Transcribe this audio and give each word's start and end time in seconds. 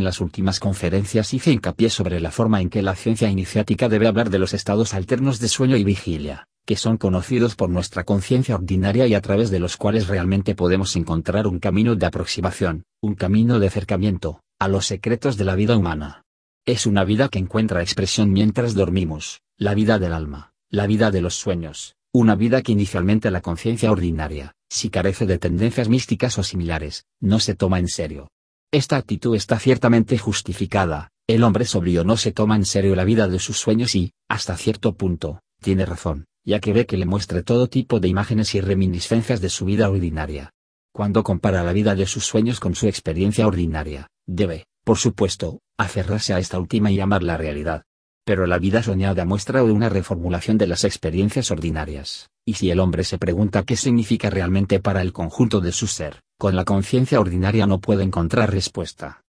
en 0.00 0.04
las 0.04 0.20
últimas 0.20 0.58
conferencias 0.58 1.32
hice 1.34 1.52
hincapié 1.52 1.90
sobre 1.90 2.20
la 2.20 2.30
forma 2.30 2.60
en 2.60 2.70
que 2.70 2.82
la 2.82 2.96
ciencia 2.96 3.28
iniciática 3.28 3.88
debe 3.88 4.08
hablar 4.08 4.30
de 4.30 4.38
los 4.38 4.54
estados 4.54 4.94
alternos 4.94 5.38
de 5.38 5.48
sueño 5.48 5.76
y 5.76 5.84
vigilia, 5.84 6.48
que 6.64 6.76
son 6.76 6.96
conocidos 6.96 7.54
por 7.54 7.68
nuestra 7.68 8.04
conciencia 8.04 8.54
ordinaria 8.54 9.06
y 9.06 9.14
a 9.14 9.20
través 9.20 9.50
de 9.50 9.60
los 9.60 9.76
cuales 9.76 10.08
realmente 10.08 10.54
podemos 10.54 10.96
encontrar 10.96 11.46
un 11.46 11.58
camino 11.58 11.94
de 11.96 12.06
aproximación, 12.06 12.84
un 13.02 13.14
camino 13.14 13.60
de 13.60 13.66
acercamiento, 13.66 14.40
a 14.58 14.68
los 14.68 14.86
secretos 14.86 15.36
de 15.36 15.44
la 15.44 15.54
vida 15.54 15.76
humana. 15.76 16.24
Es 16.64 16.86
una 16.86 17.04
vida 17.04 17.28
que 17.28 17.38
encuentra 17.38 17.82
expresión 17.82 18.32
mientras 18.32 18.74
dormimos, 18.74 19.42
la 19.58 19.74
vida 19.74 19.98
del 19.98 20.14
alma, 20.14 20.52
la 20.70 20.86
vida 20.86 21.10
de 21.10 21.20
los 21.20 21.34
sueños, 21.34 21.96
una 22.12 22.34
vida 22.36 22.62
que 22.62 22.72
inicialmente 22.72 23.30
la 23.30 23.42
conciencia 23.42 23.92
ordinaria, 23.92 24.54
si 24.70 24.88
carece 24.88 25.26
de 25.26 25.38
tendencias 25.38 25.88
místicas 25.88 26.38
o 26.38 26.42
similares, 26.42 27.04
no 27.20 27.38
se 27.38 27.54
toma 27.54 27.78
en 27.78 27.88
serio. 27.88 28.28
Esta 28.72 28.98
actitud 28.98 29.34
está 29.34 29.58
ciertamente 29.58 30.16
justificada, 30.16 31.10
el 31.26 31.42
hombre 31.42 31.64
sobrio 31.64 32.04
no 32.04 32.16
se 32.16 32.30
toma 32.30 32.54
en 32.54 32.64
serio 32.64 32.94
la 32.94 33.02
vida 33.02 33.26
de 33.26 33.40
sus 33.40 33.58
sueños 33.58 33.96
y, 33.96 34.12
hasta 34.28 34.56
cierto 34.56 34.94
punto, 34.94 35.40
tiene 35.60 35.84
razón, 35.84 36.26
ya 36.44 36.60
que 36.60 36.72
ve 36.72 36.86
que 36.86 36.96
le 36.96 37.04
muestre 37.04 37.42
todo 37.42 37.66
tipo 37.66 37.98
de 37.98 38.06
imágenes 38.06 38.54
y 38.54 38.60
reminiscencias 38.60 39.40
de 39.40 39.48
su 39.48 39.64
vida 39.64 39.90
ordinaria. 39.90 40.52
Cuando 40.92 41.24
compara 41.24 41.64
la 41.64 41.72
vida 41.72 41.96
de 41.96 42.06
sus 42.06 42.24
sueños 42.24 42.60
con 42.60 42.76
su 42.76 42.86
experiencia 42.86 43.48
ordinaria, 43.48 44.06
debe, 44.24 44.66
por 44.84 44.98
supuesto, 44.98 45.58
aferrarse 45.76 46.32
a 46.32 46.38
esta 46.38 46.60
última 46.60 46.92
y 46.92 46.96
llamar 46.96 47.24
la 47.24 47.36
realidad. 47.36 47.82
Pero 48.24 48.46
la 48.46 48.58
vida 48.58 48.84
soñada 48.84 49.24
muestra 49.24 49.64
una 49.64 49.88
reformulación 49.88 50.58
de 50.58 50.68
las 50.68 50.84
experiencias 50.84 51.50
ordinarias, 51.50 52.30
y 52.44 52.54
si 52.54 52.70
el 52.70 52.78
hombre 52.78 53.02
se 53.02 53.18
pregunta 53.18 53.64
qué 53.64 53.74
significa 53.74 54.30
realmente 54.30 54.78
para 54.78 55.02
el 55.02 55.12
conjunto 55.12 55.60
de 55.60 55.72
su 55.72 55.88
ser, 55.88 56.20
con 56.40 56.56
la 56.56 56.64
conciencia 56.64 57.20
ordinaria 57.20 57.66
no 57.66 57.82
puede 57.82 58.02
encontrar 58.02 58.50
respuesta. 58.50 59.20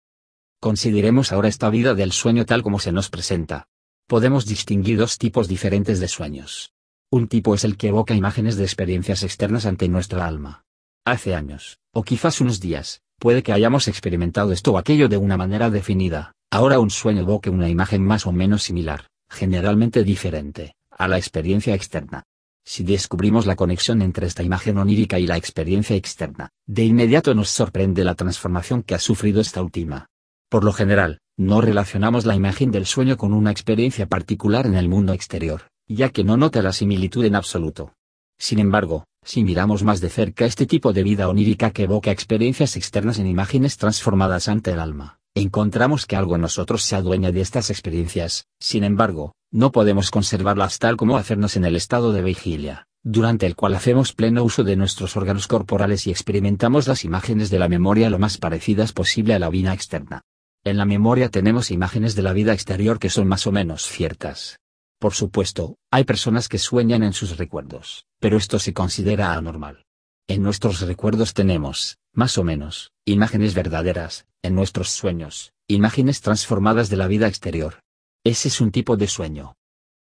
Consideremos 0.61 1.33
ahora 1.33 1.49
esta 1.49 1.69
vida 1.69 1.95
del 1.95 2.13
sueño 2.13 2.47
tal 2.47 2.63
como 2.63 2.79
se 2.79 2.93
nos 2.93 3.11
presenta. 3.11 3.67
Podemos 4.07 4.47
distinguir 4.47 4.97
dos 4.97 5.19
tipos 5.19 5.49
diferentes 5.49 5.99
de 5.99 6.07
sueños. 6.07 6.73
Un 7.11 7.27
tipo 7.27 7.57
es 7.57 7.65
el 7.65 7.77
que 7.77 7.89
evoca 7.89 8.15
imágenes 8.15 8.55
de 8.55 8.63
experiencias 8.63 9.25
externas 9.25 9.67
ante 9.67 9.89
nuestra 9.89 10.25
alma. 10.25 10.63
Hace 11.05 11.35
años, 11.35 11.81
o 11.93 12.05
quizás 12.05 12.41
unos 12.41 12.61
días, 12.61 13.03
puede 13.19 13.43
que 13.43 13.53
hayamos 13.53 13.89
experimentado 13.89 14.53
esto 14.53 14.75
o 14.75 14.79
aquello 14.79 15.09
de 15.09 15.17
una 15.17 15.37
manera 15.37 15.69
definida, 15.69 16.31
ahora 16.49 16.79
un 16.79 16.91
sueño 16.91 17.23
evoque 17.23 17.51
una 17.51 17.69
imagen 17.69 18.05
más 18.05 18.25
o 18.25 18.31
menos 18.31 18.63
similar, 18.63 19.09
generalmente 19.29 20.05
diferente, 20.05 20.77
a 20.93 21.09
la 21.09 21.19
experiencia 21.19 21.75
externa. 21.75 22.23
Si 22.65 22.85
descubrimos 22.85 23.47
la 23.47 23.57
conexión 23.57 24.03
entre 24.03 24.27
esta 24.27 24.43
imagen 24.43 24.79
onírica 24.79 25.19
y 25.19 25.27
la 25.27 25.37
experiencia 25.37 25.97
externa, 25.97 26.51
de 26.67 26.85
inmediato 26.85 27.35
nos 27.35 27.49
sorprende 27.49 28.05
la 28.05 28.15
transformación 28.15 28.83
que 28.83 28.95
ha 28.95 28.99
sufrido 28.99 29.41
esta 29.41 29.63
última. 29.63 30.07
Por 30.49 30.65
lo 30.65 30.73
general, 30.73 31.21
no 31.37 31.61
relacionamos 31.61 32.27
la 32.27 32.35
imagen 32.35 32.71
del 32.71 32.87
sueño 32.87 33.17
con 33.17 33.33
una 33.33 33.51
experiencia 33.51 34.07
particular 34.07 34.67
en 34.67 34.75
el 34.75 34.89
mundo 34.89 35.13
exterior, 35.13 35.69
ya 35.89 36.11
que 36.11 36.25
no 36.25 36.37
nota 36.37 36.61
la 36.61 36.73
similitud 36.73 37.25
en 37.25 37.37
absoluto. 37.37 37.95
Sin 38.39 38.59
embargo, 38.59 39.05
si 39.23 39.45
miramos 39.45 39.85
más 39.85 40.01
de 40.01 40.09
cerca 40.09 40.47
este 40.47 40.67
tipo 40.67 40.93
de 40.93 41.03
vida 41.03 41.29
onírica 41.29 41.71
que 41.71 41.85
evoca 41.85 42.11
experiencias 42.11 42.77
externas 42.77 43.19
en 43.19 43.27
imágenes 43.27 43.77
transformadas 43.77 44.49
ante 44.49 44.73
el 44.73 44.81
alma, 44.81 45.20
encontramos 45.35 46.07
que 46.07 46.17
algo 46.17 46.35
en 46.35 46.43
nosotros 46.43 46.83
se 46.83 46.97
adueña 46.97 47.33
de 47.33 47.41
estas 47.41 47.71
experiencias, 47.71 48.47
sin 48.59 48.85
embargo, 48.85 49.35
no 49.53 49.73
podemos 49.73 50.11
conservarlas 50.11 50.79
tal 50.79 50.97
como 50.97 51.17
hacernos 51.17 51.57
en 51.57 51.65
el 51.65 51.77
estado 51.77 52.13
de 52.13 52.23
vigilia, 52.23 52.87
durante 53.03 53.47
el 53.47 53.57
cual 53.57 53.75
hacemos 53.75 54.13
pleno 54.13 54.45
uso 54.45 54.65
de 54.65 54.77
nuestros 54.77 55.17
órganos 55.17 55.47
corporales 55.47 56.07
y 56.07 56.11
experimentamos 56.11 56.87
las 56.87 57.05
imágenes 57.05 57.51
de 57.51 57.59
la 57.59 57.69
memoria 57.69 58.11
lo 58.11 58.19
más 58.19 58.39
parecidas 58.39 58.93
posible 58.93 59.35
a 59.35 59.39
la 59.39 59.49
vida 59.49 59.73
externa. 59.73 60.23
En 60.63 60.77
la 60.77 60.85
memoria 60.85 61.31
tenemos 61.31 61.71
imágenes 61.71 62.15
de 62.15 62.23
la 62.23 62.33
vida 62.33 62.53
exterior 62.53 62.99
que 62.99 63.09
son 63.09 63.27
más 63.27 63.47
o 63.47 63.53
menos 63.53 63.87
ciertas. 63.87 64.61
Por 64.99 65.15
supuesto, 65.15 65.77
hay 65.91 66.05
personas 66.05 66.49
que 66.49 66.59
sueñan 66.59 67.03
en 67.03 67.15
sus 67.15 67.39
recuerdos, 67.39 68.05
pero 68.19 68.37
esto 68.37 68.59
se 68.59 68.75
considera 68.75 69.33
anormal. 69.33 69.87
En 70.29 70.43
nuestros 70.43 70.83
recuerdos 70.83 71.33
tenemos, 71.33 71.97
más 72.13 72.37
o 72.37 72.45
menos, 72.45 72.93
imágenes 73.07 73.55
verdaderas, 73.55 74.27
en 74.43 74.55
nuestros 74.55 74.91
sueños, 74.91 75.53
imágenes 75.69 76.21
transformadas 76.21 76.89
de 76.91 76.97
la 76.97 77.07
vida 77.07 77.29
exterior. 77.29 77.81
Ese 78.25 78.49
es 78.49 78.61
un 78.61 78.71
tipo 78.71 78.97
de 78.97 79.07
sueño. 79.07 79.55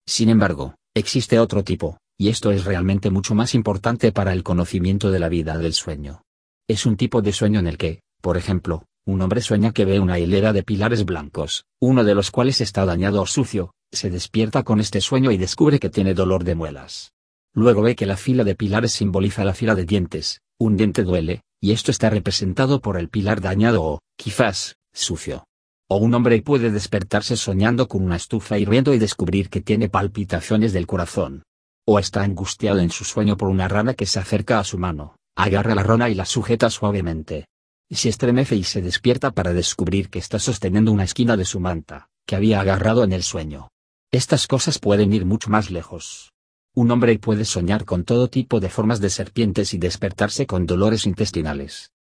Sin 0.06 0.28
embargo, 0.28 0.74
existe 0.94 1.38
otro 1.38 1.64
tipo, 1.64 1.98
y 2.18 2.28
esto 2.28 2.50
es 2.50 2.64
realmente 2.64 3.10
mucho 3.10 3.34
más 3.34 3.54
importante 3.54 4.12
para 4.12 4.32
el 4.32 4.42
conocimiento 4.42 5.10
de 5.10 5.18
la 5.18 5.28
vida 5.28 5.58
del 5.58 5.72
sueño. 5.72 6.22
Es 6.68 6.86
un 6.86 6.96
tipo 6.96 7.22
de 7.22 7.32
sueño 7.32 7.60
en 7.60 7.66
el 7.66 7.78
que, 7.78 8.00
por 8.20 8.36
ejemplo, 8.36 8.84
un 9.06 9.20
hombre 9.20 9.42
sueña 9.42 9.72
que 9.72 9.84
ve 9.84 10.00
una 10.00 10.18
hilera 10.18 10.52
de 10.52 10.62
pilares 10.62 11.04
blancos, 11.04 11.64
uno 11.80 12.04
de 12.04 12.14
los 12.14 12.30
cuales 12.30 12.60
está 12.60 12.86
dañado 12.86 13.20
o 13.20 13.26
sucio, 13.26 13.74
se 13.92 14.10
despierta 14.10 14.62
con 14.62 14.80
este 14.80 15.00
sueño 15.00 15.30
y 15.30 15.36
descubre 15.36 15.78
que 15.78 15.90
tiene 15.90 16.14
dolor 16.14 16.44
de 16.44 16.54
muelas. 16.54 17.12
Luego 17.52 17.82
ve 17.82 17.94
que 17.94 18.06
la 18.06 18.16
fila 18.16 18.44
de 18.44 18.54
pilares 18.54 18.92
simboliza 18.92 19.44
la 19.44 19.54
fila 19.54 19.74
de 19.74 19.84
dientes, 19.84 20.40
un 20.58 20.76
diente 20.76 21.02
duele, 21.02 21.42
y 21.60 21.72
esto 21.72 21.90
está 21.90 22.10
representado 22.10 22.80
por 22.80 22.98
el 22.98 23.08
pilar 23.08 23.40
dañado 23.40 23.82
o, 23.82 24.00
quizás, 24.16 24.76
sucio. 24.92 25.44
O 25.88 25.96
un 25.96 26.14
hombre 26.14 26.40
puede 26.42 26.70
despertarse 26.70 27.36
soñando 27.36 27.88
con 27.88 28.02
una 28.04 28.16
estufa 28.16 28.58
hirviendo 28.58 28.94
y 28.94 28.98
descubrir 28.98 29.50
que 29.50 29.60
tiene 29.60 29.88
palpitaciones 29.88 30.72
del 30.72 30.86
corazón. 30.86 31.42
O 31.86 31.98
está 31.98 32.22
angustiado 32.22 32.80
en 32.80 32.90
su 32.90 33.04
sueño 33.04 33.36
por 33.36 33.48
una 33.48 33.68
rana 33.68 33.94
que 33.94 34.06
se 34.06 34.18
acerca 34.18 34.58
a 34.58 34.64
su 34.64 34.78
mano, 34.78 35.16
agarra 35.36 35.74
la 35.74 35.82
rana 35.82 36.08
y 36.08 36.14
la 36.14 36.24
sujeta 36.24 36.70
suavemente. 36.70 37.46
Se 37.90 38.08
estremece 38.08 38.56
y 38.56 38.64
se 38.64 38.82
despierta 38.82 39.30
para 39.30 39.52
descubrir 39.52 40.10
que 40.10 40.18
está 40.18 40.38
sosteniendo 40.38 40.90
una 40.90 41.04
esquina 41.04 41.36
de 41.36 41.44
su 41.44 41.60
manta, 41.60 42.08
que 42.26 42.34
había 42.36 42.60
agarrado 42.60 43.04
en 43.04 43.12
el 43.12 43.22
sueño. 43.22 43.68
Estas 44.10 44.46
cosas 44.46 44.78
pueden 44.78 45.12
ir 45.12 45.24
mucho 45.24 45.48
más 45.48 45.70
lejos. 45.70 46.33
Un 46.76 46.90
hombre 46.90 47.16
puede 47.20 47.44
soñar 47.44 47.84
con 47.84 48.02
todo 48.02 48.28
tipo 48.28 48.58
de 48.58 48.68
formas 48.68 49.00
de 49.00 49.08
serpientes 49.08 49.74
y 49.74 49.78
despertarse 49.78 50.44
con 50.44 50.66
dolores 50.66 51.06
intestinales. 51.06 51.92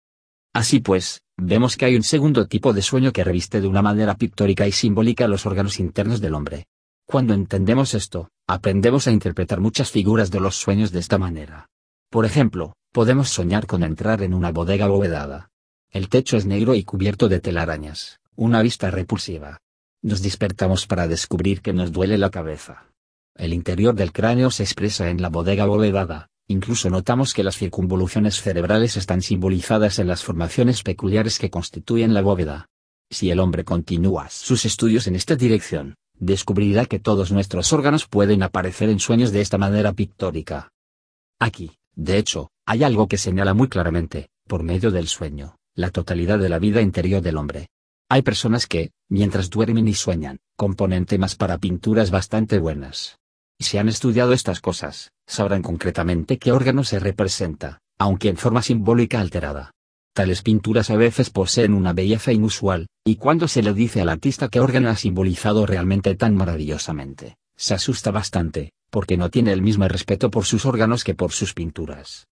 Así 0.55 0.81
pues, 0.81 1.21
vemos 1.37 1.77
que 1.77 1.84
hay 1.84 1.94
un 1.94 2.03
segundo 2.03 2.47
tipo 2.47 2.72
de 2.72 2.81
sueño 2.81 3.12
que 3.12 3.22
reviste 3.22 3.61
de 3.61 3.69
una 3.69 3.82
manera 3.82 4.15
pictórica 4.16 4.66
y 4.66 4.72
simbólica 4.72 5.28
los 5.28 5.44
órganos 5.44 5.78
internos 5.78 6.22
del 6.22 6.32
hombre. 6.32 6.65
Cuando 7.06 7.34
entendemos 7.34 7.93
esto, 7.93 8.31
aprendemos 8.47 9.06
a 9.06 9.11
interpretar 9.11 9.61
muchas 9.61 9.91
figuras 9.91 10.31
de 10.31 10.41
los 10.41 10.56
sueños 10.56 10.91
de 10.91 11.00
esta 11.00 11.19
manera. 11.19 11.69
Por 12.09 12.25
ejemplo, 12.25 12.75
podemos 12.93 13.28
soñar 13.28 13.66
con 13.66 13.82
entrar 13.82 14.22
en 14.22 14.32
una 14.32 14.53
bodega 14.53 14.87
abovedada. 14.87 15.50
El 15.91 16.09
techo 16.09 16.38
es 16.38 16.47
negro 16.47 16.75
y 16.75 16.84
cubierto 16.84 17.28
de 17.28 17.41
telarañas, 17.41 18.21
una 18.37 18.62
vista 18.62 18.91
repulsiva. 18.91 19.61
Nos 20.00 20.22
despertamos 20.22 20.87
para 20.87 21.09
descubrir 21.09 21.61
que 21.61 21.75
nos 21.75 21.93
duele 21.93 22.16
la 22.16 22.31
cabeza. 22.31 22.91
El 23.37 23.54
interior 23.54 23.94
del 23.94 24.12
cráneo 24.12 24.50
se 24.50 24.62
expresa 24.62 25.09
en 25.09 25.22
la 25.22 25.28
bodega 25.28 25.65
abovedada, 25.65 26.28
incluso 26.48 26.91
notamos 26.91 27.32
que 27.32 27.43
las 27.43 27.56
circunvoluciones 27.56 28.41
cerebrales 28.41 28.97
están 28.97 29.22
simbolizadas 29.22 29.98
en 29.98 30.06
las 30.06 30.22
formaciones 30.22 30.82
peculiares 30.82 31.38
que 31.38 31.50
constituyen 31.50 32.15
la 32.15 32.22
bóveda. 32.22 32.69
Si 33.10 33.31
el 33.31 33.41
hombre 33.41 33.65
continúa 33.65 34.28
sus 34.31 34.65
estudios 34.65 35.06
en 35.06 35.16
esta 35.16 35.37
dirección, 35.37 35.94
descubrirá 36.19 36.87
que 36.87 36.98
todos 36.98 37.32
nuestros 37.32 37.72
órganos 37.72 38.06
pueden 38.06 38.43
aparecer 38.43 38.88
en 38.91 39.00
sueños 39.00 39.32
de 39.32 39.41
esta 39.41 39.59
manera 39.59 39.93
pictórica. 39.93 40.70
Aquí, 41.38 41.72
de 41.94 42.19
hecho, 42.19 42.50
hay 42.66 42.84
algo 42.84 43.09
que 43.09 43.19
señala 43.19 43.54
muy 43.54 43.69
claramente, 43.69 44.28
por 44.47 44.62
medio 44.62 44.91
del 44.91 45.09
sueño, 45.09 45.56
la 45.75 45.91
totalidad 45.91 46.38
de 46.38 46.49
la 46.49 46.59
vida 46.59 46.81
interior 46.81 47.22
del 47.22 47.38
hombre. 47.38 47.69
Hay 48.09 48.22
personas 48.22 48.66
que, 48.66 48.91
mientras 49.09 49.49
duermen 49.49 49.88
y 49.88 49.94
sueñan, 49.94 50.38
componen 50.56 51.06
temas 51.06 51.34
para 51.34 51.59
pinturas 51.59 52.10
bastante 52.10 52.59
buenas. 52.59 53.19
Si 53.60 53.78
han 53.78 53.88
estudiado 53.88 54.32
estas 54.32 54.60
cosas, 54.60 55.12
sabrán 55.26 55.62
concretamente 55.62 56.38
qué 56.38 56.52
órgano 56.52 56.84
se 56.84 56.98
representa, 56.98 57.80
aunque 57.98 58.28
en 58.28 58.36
forma 58.36 58.62
simbólica 58.62 59.20
alterada. 59.20 59.72
Tales 60.14 60.42
pinturas 60.42 60.90
a 60.90 60.96
veces 60.96 61.30
poseen 61.30 61.72
una 61.72 61.92
belleza 61.92 62.32
inusual, 62.32 62.86
y 63.04 63.16
cuando 63.16 63.48
se 63.48 63.62
le 63.62 63.72
dice 63.72 64.02
al 64.02 64.10
artista 64.10 64.49
qué 64.49 64.60
órgano 64.60 64.90
ha 64.90 64.96
simbolizado 64.96 65.64
realmente 65.64 66.14
tan 66.16 66.34
maravillosamente, 66.34 67.37
se 67.56 67.75
asusta 67.75 68.10
bastante, 68.10 68.72
porque 68.90 69.16
no 69.16 69.31
tiene 69.31 69.52
el 69.52 69.62
mismo 69.62 69.88
respeto 69.88 70.31
por 70.31 70.44
sus 70.44 70.66
órganos 70.66 71.02
que 71.02 71.14
por 71.14 71.32
sus 71.32 71.55
pinturas. 71.55 72.26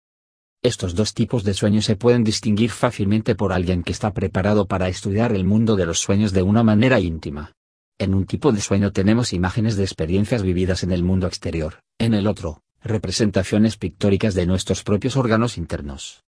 Estos 0.62 0.94
dos 0.94 1.14
tipos 1.14 1.42
de 1.42 1.54
sueños 1.54 1.86
se 1.86 1.96
pueden 1.96 2.22
distinguir 2.22 2.70
fácilmente 2.70 3.34
por 3.34 3.54
alguien 3.54 3.82
que 3.82 3.92
está 3.92 4.12
preparado 4.12 4.66
para 4.66 4.88
estudiar 4.88 5.32
el 5.32 5.44
mundo 5.44 5.74
de 5.74 5.86
los 5.86 6.00
sueños 6.00 6.32
de 6.32 6.42
una 6.42 6.62
manera 6.62 7.00
íntima. 7.00 7.52
En 8.00 8.14
un 8.14 8.24
tipo 8.24 8.50
de 8.50 8.62
sueño 8.62 8.92
tenemos 8.92 9.34
imágenes 9.34 9.76
de 9.76 9.84
experiencias 9.84 10.42
vividas 10.42 10.84
en 10.84 10.90
el 10.90 11.02
mundo 11.02 11.26
exterior, 11.26 11.82
en 11.98 12.14
el 12.14 12.26
otro, 12.28 12.62
representaciones 12.82 13.76
pictóricas 13.76 14.32
de 14.34 14.46
nuestros 14.46 14.82
propios 14.82 15.18
órganos 15.18 15.58
internos. 15.58 16.24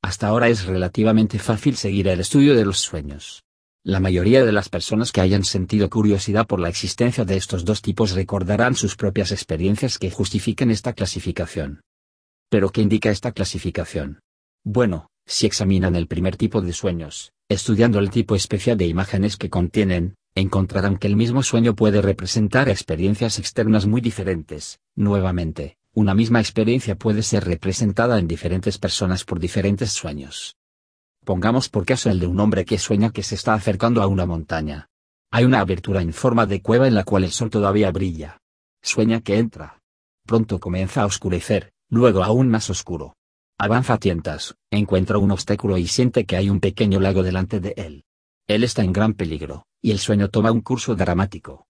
Hasta 0.00 0.28
ahora 0.28 0.48
es 0.48 0.64
relativamente 0.64 1.38
fácil 1.38 1.76
seguir 1.76 2.08
el 2.08 2.20
estudio 2.20 2.56
de 2.56 2.64
los 2.64 2.78
sueños. 2.78 3.42
La 3.84 4.00
mayoría 4.00 4.42
de 4.42 4.52
las 4.52 4.70
personas 4.70 5.12
que 5.12 5.20
hayan 5.20 5.44
sentido 5.44 5.90
curiosidad 5.90 6.46
por 6.46 6.60
la 6.60 6.70
existencia 6.70 7.26
de 7.26 7.36
estos 7.36 7.66
dos 7.66 7.82
tipos 7.82 8.12
recordarán 8.12 8.74
sus 8.74 8.96
propias 8.96 9.32
experiencias 9.32 9.98
que 9.98 10.10
justifiquen 10.10 10.70
esta 10.70 10.94
clasificación. 10.94 11.82
¿Pero 12.48 12.70
qué 12.70 12.80
indica 12.80 13.10
esta 13.10 13.32
clasificación? 13.32 14.20
Bueno, 14.64 15.08
si 15.26 15.44
examinan 15.44 15.94
el 15.94 16.06
primer 16.06 16.38
tipo 16.38 16.62
de 16.62 16.72
sueños, 16.72 17.32
estudiando 17.50 17.98
el 17.98 18.08
tipo 18.08 18.34
especial 18.34 18.78
de 18.78 18.86
imágenes 18.86 19.36
que 19.36 19.50
contienen, 19.50 20.14
encontrarán 20.34 20.96
que 20.96 21.06
el 21.06 21.16
mismo 21.16 21.42
sueño 21.42 21.74
puede 21.74 22.00
representar 22.00 22.68
experiencias 22.68 23.38
externas 23.38 23.86
muy 23.86 24.00
diferentes. 24.00 24.80
Nuevamente, 24.96 25.76
una 25.94 26.14
misma 26.14 26.40
experiencia 26.40 26.96
puede 26.96 27.22
ser 27.22 27.44
representada 27.44 28.18
en 28.18 28.26
diferentes 28.26 28.78
personas 28.78 29.24
por 29.24 29.38
diferentes 29.38 29.92
sueños. 29.92 30.56
Pongamos 31.24 31.68
por 31.68 31.84
caso 31.84 32.10
el 32.10 32.18
de 32.18 32.26
un 32.26 32.40
hombre 32.40 32.64
que 32.64 32.78
sueña 32.78 33.10
que 33.10 33.22
se 33.22 33.34
está 33.34 33.54
acercando 33.54 34.02
a 34.02 34.06
una 34.06 34.26
montaña. 34.26 34.88
Hay 35.30 35.44
una 35.44 35.60
abertura 35.60 36.02
en 36.02 36.12
forma 36.12 36.46
de 36.46 36.60
cueva 36.62 36.88
en 36.88 36.94
la 36.94 37.04
cual 37.04 37.24
el 37.24 37.30
sol 37.30 37.50
todavía 37.50 37.90
brilla. 37.92 38.38
Sueña 38.82 39.20
que 39.20 39.38
entra. 39.38 39.80
Pronto 40.26 40.58
comienza 40.58 41.02
a 41.02 41.06
oscurecer, 41.06 41.72
luego 41.88 42.24
aún 42.24 42.48
más 42.48 42.70
oscuro. 42.70 43.14
Avanza 43.58 43.94
a 43.94 43.98
tientas, 43.98 44.56
encuentra 44.70 45.18
un 45.18 45.30
obstáculo 45.30 45.78
y 45.78 45.86
siente 45.86 46.24
que 46.24 46.36
hay 46.36 46.50
un 46.50 46.58
pequeño 46.58 46.98
lago 47.00 47.22
delante 47.22 47.60
de 47.60 47.74
él. 47.76 48.04
Él 48.48 48.64
está 48.64 48.82
en 48.82 48.92
gran 48.92 49.14
peligro, 49.14 49.64
y 49.80 49.92
el 49.92 49.98
sueño 49.98 50.28
toma 50.28 50.52
un 50.52 50.60
curso 50.60 50.94
dramático. 50.94 51.66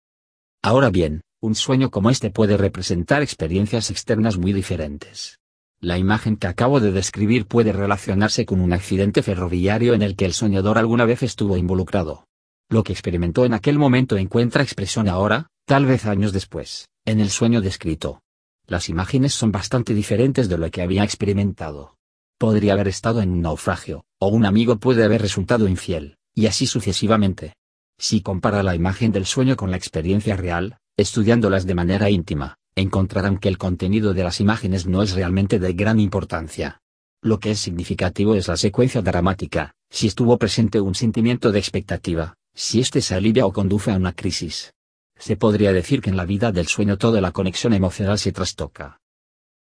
Ahora 0.63 0.91
bien, 0.91 1.23
un 1.41 1.55
sueño 1.55 1.91
como 1.91 2.09
este 2.09 2.31
puede 2.31 2.57
representar 2.57 3.23
experiencias 3.23 3.91
externas 3.91 4.39
muy 4.39 4.53
diferentes. 4.53 5.39
La 5.81 5.99
imagen 5.99 6.37
que 6.37 6.47
acabo 6.47 6.79
de 6.81 6.93
describir 6.93 7.47
puede 7.47 7.73
relacionarse 7.73 8.47
con 8.47 8.61
un 8.61 8.73
accidente 8.73 9.23
ferroviario 9.23 9.95
en 9.95 10.03
el 10.03 10.15
que 10.15 10.25
el 10.25 10.33
soñador 10.33 10.79
alguna 10.79 11.05
vez 11.05 11.23
estuvo 11.25 11.57
involucrado. 11.57 12.27
Lo 12.71 12.85
que 12.85 12.93
experimentó 12.93 13.45
en 13.45 13.55
aquel 13.55 13.79
momento 13.79 14.17
encuentra 14.17 14.63
expresión 14.63 15.09
ahora, 15.09 15.49
tal 15.67 15.85
vez 15.85 16.07
años 16.07 16.33
después, 16.33 16.89
en 17.05 17.21
el 17.21 17.31
sueño 17.31 17.61
descrito. 17.61 18.23
Las 18.67 18.89
imágenes 18.89 19.35
son 19.35 19.51
bastante 19.51 19.93
diferentes 19.93 20.49
de 20.49 20.57
lo 20.57 20.71
que 20.71 20.83
había 20.83 21.03
experimentado. 21.03 21.97
Podría 22.39 22.75
haber 22.75 22.89
estado 22.89 23.21
en 23.21 23.31
un 23.31 23.43
naufragio, 23.43 24.05
o 24.21 24.29
un 24.29 24.47
amigo 24.47 24.77
puede 24.77 25.05
haber 25.05 25.21
resultado 25.21 25.67
infiel, 25.67 26.17
y 26.35 26.47
así 26.47 26.67
sucesivamente. 26.67 27.55
Si 27.99 28.21
compara 28.21 28.63
la 28.63 28.75
imagen 28.75 29.13
del 29.13 29.27
sueño 29.27 29.57
con 29.57 29.71
la 29.71 29.77
experiencia 29.77 30.37
real, 30.37 30.79
Estudiándolas 30.97 31.67
de 31.67 31.75
manera 31.75 32.11
íntima, 32.11 32.59
encontrarán 32.75 33.39
que 33.39 33.49
el 33.49 33.57
contenido 33.57 34.13
de 34.13 34.25
las 34.25 34.41
imágenes 34.41 34.87
no 34.87 35.03
es 35.03 35.15
realmente 35.15 35.59
de 35.59 35.73
gran 35.73 35.99
importancia. 35.99 36.83
Lo 37.23 37.39
que 37.41 37.53
es 37.53 37.61
significativo 37.61 38.35
es 38.35 38.49
la 38.49 38.59
secuencia 38.59 39.01
dramática, 39.01 39.75
si 39.89 40.07
estuvo 40.07 40.37
presente 40.37 40.83
un 40.83 40.95
sentimiento 40.95 41.51
de 41.51 41.59
expectativa, 41.59 42.35
si 42.55 42.81
éste 42.81 43.01
se 43.01 43.15
alivia 43.15 43.47
o 43.47 43.55
conduce 43.55 43.91
a 43.91 43.97
una 43.97 44.13
crisis. 44.13 44.75
Se 45.19 45.37
podría 45.37 45.73
decir 45.73 46.03
que 46.03 46.11
en 46.11 46.17
la 46.17 46.27
vida 46.27 46.53
del 46.53 46.67
sueño 46.67 46.99
toda 46.99 47.23
la 47.23 47.33
conexión 47.33 47.73
emocional 47.73 48.19
se 48.19 48.33
trastoca. 48.33 49.01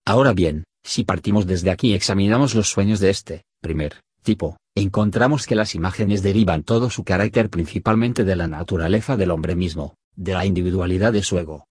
Ahora 0.06 0.34
bien, 0.34 0.66
si 0.84 1.06
partimos 1.06 1.48
desde 1.48 1.72
aquí 1.72 1.92
y 1.92 1.94
examinamos 1.94 2.56
los 2.56 2.70
sueños 2.70 3.00
de 3.00 3.10
este, 3.10 3.44
primer, 3.62 4.02
tipo, 4.24 4.58
encontramos 4.76 5.46
que 5.46 5.56
las 5.56 5.76
imágenes 5.76 6.24
derivan 6.24 6.64
todo 6.64 6.90
su 6.90 7.04
carácter 7.04 7.50
principalmente 7.50 8.24
de 8.24 8.36
la 8.36 8.48
naturaleza 8.48 9.18
del 9.18 9.32
hombre 9.32 9.56
mismo, 9.56 9.96
de 10.16 10.34
la 10.34 10.46
individualidad 10.46 11.14
de 11.14 11.24
su 11.24 11.38
ego. 11.38 11.68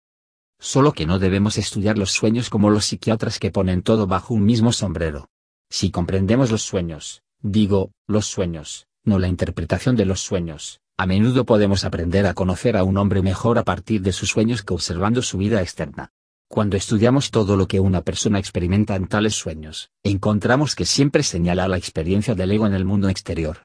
Solo 0.58 0.92
que 0.92 1.06
no 1.06 1.18
debemos 1.18 1.56
estudiar 1.56 1.96
los 1.96 2.10
sueños 2.10 2.50
como 2.50 2.70
los 2.70 2.84
psiquiatras 2.84 3.38
que 3.38 3.50
ponen 3.50 3.82
todo 3.82 4.06
bajo 4.06 4.34
un 4.34 4.44
mismo 4.44 4.72
sombrero. 4.72 5.28
Si 5.70 5.90
comprendemos 5.90 6.50
los 6.50 6.62
sueños, 6.62 7.22
digo, 7.40 7.92
los 8.06 8.26
sueños, 8.26 8.86
no 9.04 9.18
la 9.18 9.28
interpretación 9.28 9.96
de 9.96 10.04
los 10.04 10.20
sueños, 10.20 10.80
a 10.98 11.06
menudo 11.06 11.46
podemos 11.46 11.84
aprender 11.84 12.26
a 12.26 12.34
conocer 12.34 12.76
a 12.76 12.84
un 12.84 12.98
hombre 12.98 13.22
mejor 13.22 13.56
a 13.56 13.64
partir 13.64 14.02
de 14.02 14.12
sus 14.12 14.28
sueños 14.28 14.62
que 14.62 14.74
observando 14.74 15.22
su 15.22 15.38
vida 15.38 15.62
externa. 15.62 16.10
Cuando 16.52 16.76
estudiamos 16.76 17.30
todo 17.30 17.56
lo 17.56 17.68
que 17.68 17.78
una 17.78 18.02
persona 18.02 18.40
experimenta 18.40 18.96
en 18.96 19.06
tales 19.06 19.36
sueños, 19.36 19.90
encontramos 20.02 20.74
que 20.74 20.84
siempre 20.84 21.22
señala 21.22 21.68
la 21.68 21.76
experiencia 21.76 22.34
del 22.34 22.50
ego 22.50 22.66
en 22.66 22.74
el 22.74 22.84
mundo 22.84 23.08
exterior. 23.08 23.58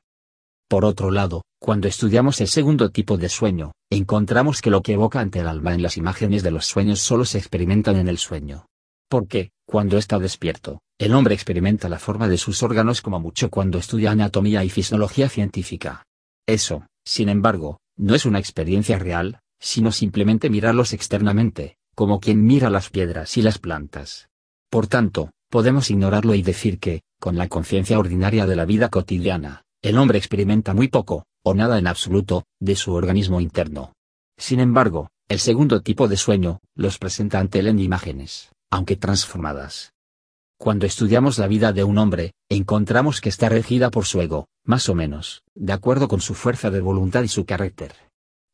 Por 0.70 0.86
otro 0.86 1.10
lado, 1.10 1.42
cuando 1.60 1.88
estudiamos 1.88 2.42
el 2.42 2.48
segundo 2.48 2.92
tipo 2.92 3.18
de 3.18 3.28
sueño, 3.28 3.72
encontramos 3.90 4.62
que 4.62 4.70
lo 4.70 4.84
que 4.84 4.94
evoca 4.94 5.20
ante 5.20 5.40
el 5.40 5.48
alma 5.48 5.74
en 5.74 5.82
las 5.82 5.98
imágenes 5.98 6.44
de 6.44 6.52
los 6.52 6.68
sueños 6.68 7.00
solo 7.00 7.26
se 7.26 7.40
experimentan 7.40 7.96
en 7.96 8.08
el 8.08 8.20
sueño. 8.20 8.68
Porque, 9.10 9.50
cuando 9.66 9.98
está 9.98 10.20
despierto, 10.20 10.80
el 11.00 11.16
hombre 11.16 11.34
experimenta 11.34 11.90
la 11.90 11.98
forma 11.98 12.28
de 12.28 12.38
sus 12.38 12.62
órganos 12.62 13.02
como 13.02 13.20
mucho 13.20 13.50
cuando 13.50 13.80
estudia 13.80 14.12
anatomía 14.12 14.64
y 14.64 14.70
fisiología 14.70 15.28
científica. 15.28 16.04
Eso, 16.46 16.86
sin 17.04 17.30
embargo, 17.30 17.80
no 17.98 18.14
es 18.14 18.28
una 18.28 18.38
experiencia 18.38 19.00
real, 19.00 19.40
sino 19.60 19.92
simplemente 19.92 20.52
mirarlos 20.52 20.94
externamente, 20.94 21.78
como 21.96 22.20
quien 22.20 22.46
mira 22.46 22.70
las 22.70 22.90
piedras 22.90 23.38
y 23.38 23.42
las 23.42 23.58
plantas. 23.58 24.30
Por 24.70 24.88
tanto, 24.88 25.32
podemos 25.50 25.90
ignorarlo 25.90 26.36
y 26.36 26.42
decir 26.42 26.80
que, 26.80 27.02
con 27.20 27.38
la 27.38 27.48
conciencia 27.48 27.98
ordinaria 27.98 28.46
de 28.46 28.56
la 28.56 28.66
vida 28.66 28.90
cotidiana, 28.90 29.64
el 29.82 29.98
hombre 29.98 30.18
experimenta 30.18 30.74
muy 30.74 30.90
poco, 30.90 31.26
o 31.44 31.54
nada 31.54 31.80
en 31.80 31.88
absoluto, 31.88 32.44
de 32.60 32.76
su 32.76 32.94
organismo 32.94 33.40
interno. 33.40 33.94
Sin 34.38 34.60
embargo, 34.60 35.10
el 35.30 35.40
segundo 35.40 35.82
tipo 35.82 36.08
de 36.08 36.18
sueño, 36.18 36.60
los 36.76 36.98
presenta 36.98 37.40
ante 37.40 37.60
él 37.60 37.68
en 37.68 37.80
imágenes, 37.80 38.52
aunque 38.70 38.96
transformadas. 38.96 39.94
Cuando 40.58 40.86
estudiamos 40.86 41.38
la 41.38 41.48
vida 41.48 41.74
de 41.74 41.84
un 41.84 41.98
hombre, 41.98 42.34
encontramos 42.50 43.22
que 43.22 43.30
está 43.30 43.50
regida 43.50 43.90
por 43.92 44.06
su 44.06 44.22
ego, 44.22 44.48
más 44.64 44.90
o 44.90 44.96
menos, 44.96 45.44
de 45.54 45.74
acuerdo 45.74 46.08
con 46.08 46.22
su 46.22 46.34
fuerza 46.34 46.70
de 46.70 46.82
voluntad 46.82 47.24
y 47.24 47.28
su 47.28 47.46
carácter. 47.46 47.94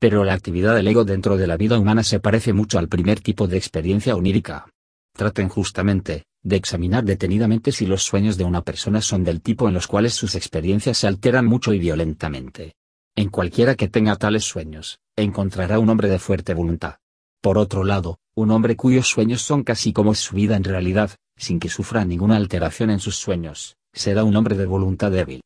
Pero 0.01 0.24
la 0.24 0.33
actividad 0.33 0.74
del 0.74 0.88
ego 0.88 1.06
dentro 1.06 1.38
de 1.38 1.45
la 1.45 1.57
vida 1.57 1.77
humana 1.77 2.01
se 2.01 2.19
parece 2.19 2.53
mucho 2.53 2.80
al 2.80 2.88
primer 2.88 3.19
tipo 3.19 3.48
de 3.48 3.57
experiencia 3.57 4.15
onírica. 4.15 4.68
Traten 5.15 5.48
justamente, 5.48 6.24
de 6.42 6.56
examinar 6.56 7.03
detenidamente 7.03 7.71
si 7.71 7.86
los 7.86 8.01
sueños 8.01 8.36
de 8.36 8.44
una 8.44 8.63
persona 8.63 9.00
son 9.01 9.24
del 9.24 9.44
tipo 9.44 9.68
en 9.68 9.75
los 9.75 9.86
cuales 9.86 10.15
sus 10.15 10.33
experiencias 10.33 10.98
se 10.98 11.06
alteran 11.06 11.45
mucho 11.45 11.71
y 11.71 11.77
violentamente. 11.77 12.74
En 13.15 13.30
cualquiera 13.30 13.75
que 13.75 13.89
tenga 13.89 14.15
tales 14.15 14.44
sueños, 14.44 14.98
encontrará 15.15 15.77
un 15.77 15.89
hombre 15.89 16.09
de 16.09 16.18
fuerte 16.18 16.56
voluntad. 16.56 16.95
Por 17.39 17.59
otro 17.59 17.83
lado, 17.83 18.18
un 18.33 18.50
hombre 18.50 18.75
cuyos 18.75 19.07
sueños 19.07 19.44
son 19.44 19.63
casi 19.63 19.94
como 19.94 20.15
su 20.15 20.36
vida 20.36 20.56
en 20.56 20.63
realidad, 20.63 21.12
sin 21.38 21.59
que 21.59 21.69
sufra 21.69 22.06
ninguna 22.06 22.38
alteración 22.38 22.89
en 22.89 23.00
sus 23.00 23.18
sueños, 23.18 23.75
será 23.94 24.24
un 24.24 24.36
hombre 24.36 24.57
de 24.57 24.65
voluntad 24.65 25.12
débil. 25.12 25.42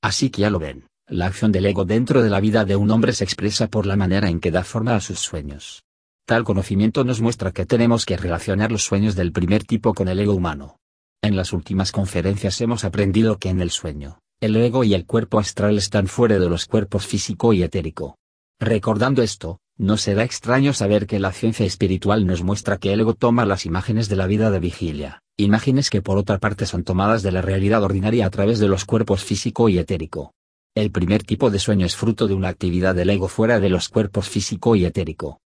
Así 0.00 0.30
que 0.30 0.40
ya 0.40 0.50
lo 0.50 0.58
ven, 0.58 0.86
la 1.08 1.26
acción 1.26 1.52
del 1.52 1.66
ego 1.66 1.84
dentro 1.84 2.22
de 2.22 2.30
la 2.30 2.40
vida 2.40 2.64
de 2.64 2.76
un 2.76 2.90
hombre 2.90 3.12
se 3.12 3.24
expresa 3.24 3.66
por 3.66 3.86
la 3.86 3.96
manera 3.96 4.28
en 4.28 4.40
que 4.40 4.50
da 4.50 4.64
forma 4.64 4.94
a 4.94 5.00
sus 5.00 5.18
sueños. 5.18 5.82
Tal 6.26 6.44
conocimiento 6.44 7.04
nos 7.04 7.20
muestra 7.20 7.52
que 7.52 7.66
tenemos 7.66 8.06
que 8.06 8.16
relacionar 8.16 8.70
los 8.70 8.84
sueños 8.84 9.16
del 9.16 9.32
primer 9.32 9.64
tipo 9.64 9.92
con 9.94 10.08
el 10.08 10.20
ego 10.20 10.34
humano. 10.34 10.76
En 11.20 11.36
las 11.36 11.52
últimas 11.52 11.92
conferencias 11.92 12.60
hemos 12.60 12.84
aprendido 12.84 13.38
que 13.38 13.48
en 13.48 13.60
el 13.60 13.70
sueño, 13.70 14.20
el 14.40 14.56
ego 14.56 14.84
y 14.84 14.94
el 14.94 15.04
cuerpo 15.04 15.38
astral 15.38 15.76
están 15.76 16.06
fuera 16.06 16.38
de 16.38 16.48
los 16.48 16.66
cuerpos 16.66 17.06
físico 17.06 17.52
y 17.52 17.62
etérico. 17.62 18.16
Recordando 18.60 19.22
esto, 19.22 19.58
no 19.76 19.96
será 19.96 20.22
extraño 20.22 20.72
saber 20.72 21.06
que 21.06 21.18
la 21.18 21.32
ciencia 21.32 21.66
espiritual 21.66 22.26
nos 22.26 22.42
muestra 22.42 22.78
que 22.78 22.92
el 22.92 23.00
ego 23.00 23.14
toma 23.14 23.44
las 23.44 23.66
imágenes 23.66 24.08
de 24.08 24.16
la 24.16 24.26
vida 24.26 24.50
de 24.50 24.60
vigilia, 24.60 25.20
imágenes 25.36 25.90
que 25.90 26.02
por 26.02 26.16
otra 26.16 26.38
parte 26.38 26.66
son 26.66 26.84
tomadas 26.84 27.22
de 27.22 27.32
la 27.32 27.42
realidad 27.42 27.82
ordinaria 27.82 28.26
a 28.26 28.30
través 28.30 28.60
de 28.60 28.68
los 28.68 28.84
cuerpos 28.84 29.24
físico 29.24 29.68
y 29.68 29.78
etérico. 29.78 30.32
El 30.74 30.90
primer 30.90 31.22
tipo 31.22 31.50
de 31.50 31.58
sueño 31.58 31.84
es 31.84 31.96
fruto 31.96 32.26
de 32.26 32.32
una 32.32 32.48
actividad 32.48 32.94
del 32.94 33.10
ego 33.10 33.28
fuera 33.28 33.60
de 33.60 33.68
los 33.68 33.90
cuerpos 33.90 34.30
físico 34.30 34.74
y 34.74 34.86
etérico. 34.86 35.38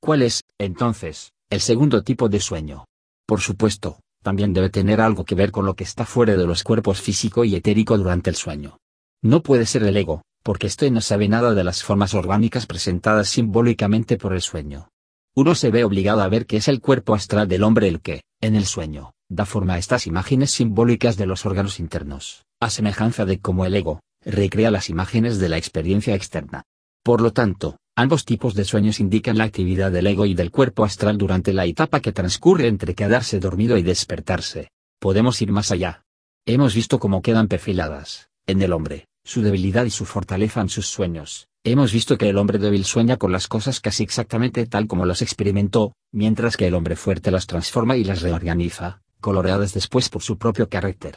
¿Cuál 0.00 0.22
es, 0.22 0.42
entonces, 0.58 1.30
el 1.50 1.60
segundo 1.60 2.02
tipo 2.02 2.28
de 2.28 2.40
sueño? 2.40 2.84
Por 3.28 3.40
supuesto, 3.40 4.00
también 4.24 4.52
debe 4.52 4.68
tener 4.68 5.00
algo 5.00 5.24
que 5.24 5.36
ver 5.36 5.52
con 5.52 5.66
lo 5.66 5.76
que 5.76 5.84
está 5.84 6.04
fuera 6.04 6.34
de 6.36 6.46
los 6.48 6.64
cuerpos 6.64 7.00
físico 7.00 7.44
y 7.44 7.54
etérico 7.54 7.96
durante 7.96 8.28
el 8.28 8.34
sueño. 8.34 8.78
No 9.22 9.44
puede 9.44 9.66
ser 9.66 9.84
el 9.84 9.96
ego, 9.96 10.22
porque 10.42 10.66
éste 10.66 10.90
no 10.90 11.00
sabe 11.00 11.28
nada 11.28 11.54
de 11.54 11.62
las 11.62 11.84
formas 11.84 12.14
orgánicas 12.14 12.66
presentadas 12.66 13.28
simbólicamente 13.28 14.16
por 14.16 14.32
el 14.32 14.42
sueño. 14.42 14.88
Uno 15.36 15.54
se 15.54 15.70
ve 15.70 15.84
obligado 15.84 16.22
a 16.22 16.28
ver 16.28 16.44
que 16.44 16.56
es 16.56 16.66
el 16.66 16.80
cuerpo 16.80 17.14
astral 17.14 17.46
del 17.46 17.62
hombre 17.62 17.86
el 17.86 18.00
que, 18.00 18.22
en 18.40 18.56
el 18.56 18.66
sueño, 18.66 19.12
da 19.28 19.46
forma 19.46 19.74
a 19.74 19.78
estas 19.78 20.08
imágenes 20.08 20.50
simbólicas 20.50 21.16
de 21.16 21.26
los 21.26 21.46
órganos 21.46 21.78
internos, 21.78 22.44
a 22.60 22.68
semejanza 22.68 23.24
de 23.26 23.38
cómo 23.38 23.64
el 23.64 23.76
ego, 23.76 24.00
recrea 24.26 24.70
las 24.70 24.90
imágenes 24.90 25.38
de 25.38 25.48
la 25.48 25.56
experiencia 25.56 26.14
externa. 26.14 26.64
Por 27.02 27.22
lo 27.22 27.32
tanto, 27.32 27.78
Ambos 27.98 28.26
tipos 28.26 28.54
de 28.54 28.66
sueños 28.66 29.00
indican 29.00 29.38
la 29.38 29.44
actividad 29.44 29.90
del 29.90 30.06
ego 30.06 30.26
y 30.26 30.34
del 30.34 30.50
cuerpo 30.50 30.84
astral 30.84 31.16
durante 31.16 31.54
la 31.54 31.64
etapa 31.64 32.00
que 32.00 32.12
transcurre 32.12 32.68
entre 32.68 32.94
quedarse 32.94 33.40
dormido 33.40 33.78
y 33.78 33.82
despertarse. 33.82 34.68
Podemos 35.00 35.40
ir 35.40 35.50
más 35.50 35.70
allá. 35.70 36.02
Hemos 36.44 36.74
visto 36.74 36.98
cómo 36.98 37.22
quedan 37.22 37.48
perfiladas, 37.48 38.28
en 38.46 38.60
el 38.60 38.74
hombre, 38.74 39.06
su 39.24 39.40
debilidad 39.40 39.86
y 39.86 39.90
su 39.90 40.04
fortaleza 40.04 40.60
en 40.60 40.68
sus 40.68 40.88
sueños. 40.88 41.48
Hemos 41.64 41.90
visto 41.90 42.18
que 42.18 42.28
el 42.28 42.36
hombre 42.36 42.58
débil 42.58 42.84
sueña 42.84 43.16
con 43.16 43.32
las 43.32 43.48
cosas 43.48 43.80
casi 43.80 44.02
exactamente 44.02 44.66
tal 44.66 44.86
como 44.86 45.06
las 45.06 45.22
experimentó, 45.22 45.94
mientras 46.12 46.58
que 46.58 46.66
el 46.66 46.74
hombre 46.74 46.96
fuerte 46.96 47.30
las 47.30 47.46
transforma 47.46 47.96
y 47.96 48.04
las 48.04 48.20
reorganiza, 48.20 49.00
coloreadas 49.22 49.72
después 49.72 50.10
por 50.10 50.20
su 50.20 50.36
propio 50.36 50.68
carácter. 50.68 51.16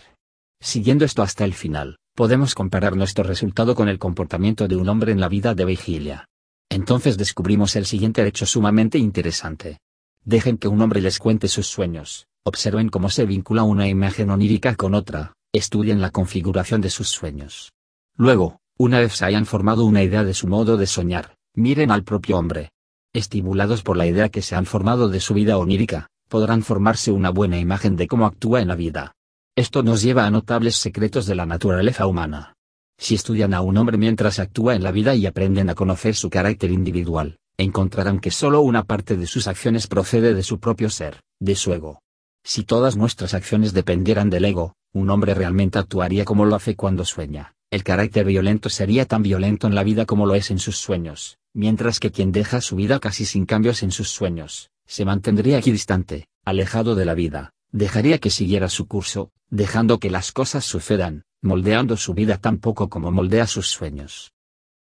Siguiendo 0.62 1.04
esto 1.04 1.24
hasta 1.24 1.44
el 1.44 1.54
final, 1.54 1.98
podemos 2.20 2.54
comparar 2.54 2.98
nuestro 2.98 3.24
resultado 3.24 3.76
con 3.76 3.88
el 3.88 3.98
comportamiento 3.98 4.68
de 4.68 4.76
un 4.76 4.90
hombre 4.90 5.14
en 5.14 5.22
la 5.22 5.30
vida 5.30 5.56
de 5.56 5.64
vigilia. 5.64 6.28
Entonces 6.70 7.18
descubrimos 7.18 7.78
el 7.78 7.86
siguiente 7.86 8.28
hecho 8.28 8.46
sumamente 8.46 8.98
interesante. 8.98 9.80
Dejen 10.26 10.58
que 10.58 10.68
un 10.68 10.82
hombre 10.82 11.00
les 11.00 11.18
cuente 11.18 11.48
sus 11.48 11.68
sueños, 11.68 12.28
observen 12.44 12.90
cómo 12.90 13.10
se 13.10 13.26
vincula 13.26 13.64
una 13.64 13.88
imagen 13.88 14.32
onírica 14.32 14.76
con 14.76 14.96
otra, 14.96 15.32
estudien 15.54 16.02
la 16.02 16.10
configuración 16.10 16.82
de 16.82 16.90
sus 16.90 17.08
sueños. 17.08 17.72
Luego, 18.18 18.58
Una 18.78 19.00
vez 19.00 19.14
se 19.14 19.24
hayan 19.24 19.46
formado 19.46 19.86
una 19.86 20.04
idea 20.04 20.26
de 20.26 20.34
su 20.34 20.50
modo 20.50 20.76
de 20.76 20.88
soñar, 20.88 21.36
miren 21.56 21.90
al 21.90 22.04
propio 22.04 22.38
hombre. 22.38 22.72
Estimulados 23.14 23.82
por 23.82 23.96
la 23.96 24.08
idea 24.08 24.28
que 24.28 24.42
se 24.42 24.58
han 24.58 24.66
formado 24.66 25.08
de 25.08 25.22
su 25.22 25.34
vida 25.34 25.58
onírica, 25.58 26.08
podrán 26.28 26.64
formarse 26.64 27.14
una 27.14 27.30
buena 27.30 27.58
imagen 27.60 27.96
de 27.96 28.08
cómo 28.08 28.26
actúa 28.26 28.60
en 28.60 28.68
la 28.68 28.76
vida. 28.76 29.14
Esto 29.60 29.84
nos 29.84 30.02
lleva 30.02 30.26
a 30.26 30.32
notables 30.32 30.78
secretos 30.78 31.26
de 31.26 31.36
la 31.36 31.46
naturaleza 31.46 32.08
humana. 32.08 32.56
Si 32.98 33.14
estudian 33.14 33.54
a 33.54 33.60
un 33.60 33.76
hombre 33.76 33.98
mientras 33.98 34.40
actúa 34.40 34.74
en 34.74 34.84
la 34.84 34.94
vida 34.94 35.16
y 35.16 35.26
aprenden 35.26 35.70
a 35.70 35.76
conocer 35.76 36.16
su 36.16 36.30
carácter 36.30 36.72
individual, 36.72 37.40
encontrarán 37.58 38.22
que 38.22 38.32
solo 38.32 38.62
una 38.62 38.86
parte 38.86 39.18
de 39.18 39.28
sus 39.28 39.50
acciones 39.50 39.88
procede 39.88 40.34
de 40.34 40.44
su 40.44 40.62
propio 40.62 40.90
ser, 40.90 41.20
de 41.42 41.56
su 41.56 41.74
ego. 41.74 42.00
Si 42.42 42.64
todas 42.64 42.96
nuestras 42.96 43.34
acciones 43.34 43.74
dependieran 43.74 44.30
del 44.30 44.46
ego, 44.46 44.76
un 44.94 45.10
hombre 45.10 45.34
realmente 45.34 45.78
actuaría 45.78 46.24
como 46.24 46.46
lo 46.46 46.56
hace 46.56 46.78
cuando 46.78 47.04
sueña. 47.04 47.52
El 47.70 47.84
carácter 47.84 48.26
violento 48.26 48.70
sería 48.70 49.08
tan 49.08 49.24
violento 49.24 49.68
en 49.68 49.76
la 49.76 49.84
vida 49.84 50.06
como 50.06 50.26
lo 50.26 50.36
es 50.36 50.52
en 50.52 50.60
sus 50.60 50.78
sueños, 50.78 51.38
mientras 51.54 52.00
que 52.00 52.12
quien 52.12 52.32
deja 52.32 52.62
su 52.62 52.78
vida 52.78 53.02
casi 53.02 53.26
sin 53.26 53.46
cambios 53.46 53.84
en 53.84 53.92
sus 53.92 54.08
sueños, 54.08 54.70
se 54.88 55.04
mantendría 55.04 55.58
equidistante, 55.58 56.30
alejado 56.46 56.96
de 56.96 57.04
la 57.04 57.14
vida, 57.14 57.52
dejaría 57.72 58.20
que 58.20 58.30
siguiera 58.30 58.70
su 58.70 58.88
curso, 58.88 59.32
dejando 59.50 60.00
que 60.00 60.10
las 60.10 60.32
cosas 60.32 60.66
sucedan, 60.66 61.24
moldeando 61.42 61.98
su 61.98 62.14
vida 62.14 62.38
tan 62.38 62.58
poco 62.58 62.90
como 62.90 63.12
moldea 63.12 63.48
sus 63.48 63.68
sueños. 63.68 64.34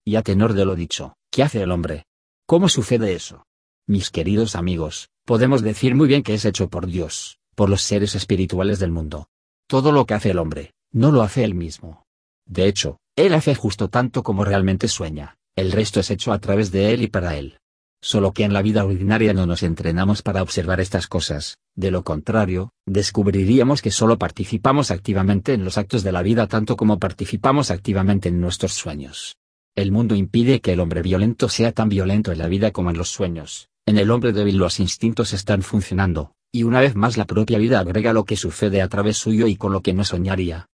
Y 0.04 0.16
a 0.16 0.22
tenor 0.22 0.52
de 0.52 0.64
lo 0.64 0.76
dicho, 0.76 1.14
¿qué 1.30 1.42
hace 1.42 1.62
el 1.62 1.72
hombre? 1.72 2.04
¿Cómo 2.46 2.68
sucede 2.68 3.14
eso? 3.14 3.44
Mis 3.86 4.10
queridos 4.10 4.56
amigos, 4.56 5.08
podemos 5.24 5.62
decir 5.62 5.94
muy 5.94 6.08
bien 6.08 6.22
que 6.22 6.34
es 6.34 6.44
hecho 6.44 6.68
por 6.68 6.86
Dios, 6.86 7.38
por 7.54 7.68
los 7.68 7.82
seres 7.82 8.14
espirituales 8.14 8.78
del 8.78 8.92
mundo. 8.92 9.28
Todo 9.66 9.90
lo 9.90 10.06
que 10.06 10.14
hace 10.14 10.30
el 10.30 10.38
hombre, 10.38 10.72
no 10.92 11.10
lo 11.10 11.22
hace 11.22 11.44
él 11.44 11.54
mismo. 11.54 12.04
De 12.46 12.66
hecho, 12.66 12.98
él 13.16 13.34
hace 13.34 13.54
justo 13.54 13.88
tanto 13.88 14.22
como 14.22 14.44
realmente 14.44 14.88
sueña, 14.88 15.36
el 15.56 15.72
resto 15.72 16.00
es 16.00 16.10
hecho 16.10 16.32
a 16.32 16.38
través 16.38 16.70
de 16.70 16.92
él 16.92 17.02
y 17.02 17.08
para 17.08 17.36
él. 17.36 17.58
Solo 18.02 18.32
que 18.32 18.44
en 18.44 18.52
la 18.52 18.62
vida 18.62 18.84
ordinaria 18.84 19.32
no 19.32 19.46
nos 19.46 19.62
entrenamos 19.62 20.22
para 20.22 20.42
observar 20.42 20.80
estas 20.80 21.06
cosas, 21.06 21.58
de 21.74 21.90
lo 21.90 22.04
contrario, 22.04 22.70
descubriríamos 22.86 23.82
que 23.82 23.90
solo 23.90 24.18
participamos 24.18 24.90
activamente 24.90 25.54
en 25.54 25.64
los 25.64 25.78
actos 25.78 26.02
de 26.02 26.12
la 26.12 26.22
vida 26.22 26.46
tanto 26.46 26.76
como 26.76 26.98
participamos 26.98 27.70
activamente 27.70 28.28
en 28.28 28.40
nuestros 28.40 28.74
sueños. 28.74 29.36
El 29.74 29.92
mundo 29.92 30.14
impide 30.14 30.60
que 30.60 30.72
el 30.72 30.80
hombre 30.80 31.02
violento 31.02 31.48
sea 31.48 31.72
tan 31.72 31.88
violento 31.88 32.32
en 32.32 32.38
la 32.38 32.48
vida 32.48 32.70
como 32.70 32.90
en 32.90 32.98
los 32.98 33.10
sueños, 33.10 33.68
en 33.86 33.98
el 33.98 34.10
hombre 34.10 34.32
débil 34.32 34.56
los 34.56 34.80
instintos 34.80 35.32
están 35.32 35.62
funcionando, 35.62 36.32
y 36.50 36.62
una 36.62 36.80
vez 36.80 36.96
más 36.96 37.16
la 37.16 37.26
propia 37.26 37.58
vida 37.58 37.78
agrega 37.78 38.12
lo 38.12 38.24
que 38.24 38.36
sucede 38.36 38.80
a 38.80 38.88
través 38.88 39.18
suyo 39.18 39.46
y 39.46 39.56
con 39.56 39.72
lo 39.72 39.82
que 39.82 39.92
no 39.92 40.04
soñaría. 40.04 40.68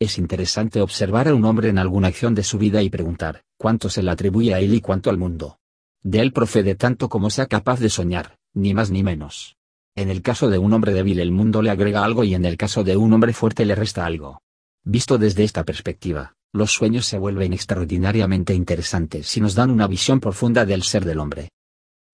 Es 0.00 0.18
interesante 0.18 0.80
observar 0.80 1.26
a 1.26 1.34
un 1.34 1.44
hombre 1.44 1.70
en 1.70 1.78
alguna 1.78 2.08
acción 2.08 2.36
de 2.36 2.44
su 2.44 2.58
vida 2.58 2.82
y 2.82 2.90
preguntar, 2.90 3.42
cuánto 3.58 3.90
se 3.90 4.02
le 4.02 4.12
atribuye 4.12 4.54
a 4.54 4.60
él 4.60 4.72
y 4.72 4.80
cuánto 4.80 5.10
al 5.10 5.18
mundo. 5.18 5.58
De 6.02 6.20
él 6.20 6.32
procede 6.32 6.74
tanto 6.74 7.08
como 7.08 7.30
sea 7.30 7.46
capaz 7.46 7.80
de 7.80 7.90
soñar, 7.90 8.38
ni 8.54 8.72
más 8.74 8.90
ni 8.90 9.02
menos. 9.02 9.56
En 9.96 10.10
el 10.10 10.22
caso 10.22 10.48
de 10.48 10.58
un 10.58 10.72
hombre 10.72 10.92
débil 10.92 11.18
el 11.18 11.32
mundo 11.32 11.60
le 11.60 11.70
agrega 11.70 12.04
algo 12.04 12.22
y 12.22 12.34
en 12.34 12.44
el 12.44 12.56
caso 12.56 12.84
de 12.84 12.96
un 12.96 13.12
hombre 13.12 13.32
fuerte 13.32 13.64
le 13.64 13.74
resta 13.74 14.06
algo. 14.06 14.40
Visto 14.84 15.18
desde 15.18 15.42
esta 15.42 15.64
perspectiva, 15.64 16.34
los 16.52 16.70
sueños 16.72 17.04
se 17.04 17.18
vuelven 17.18 17.52
extraordinariamente 17.52 18.54
interesantes 18.54 19.26
si 19.26 19.40
nos 19.40 19.56
dan 19.56 19.70
una 19.70 19.88
visión 19.88 20.20
profunda 20.20 20.64
del 20.64 20.84
ser 20.84 21.04
del 21.04 21.18
hombre. 21.18 21.50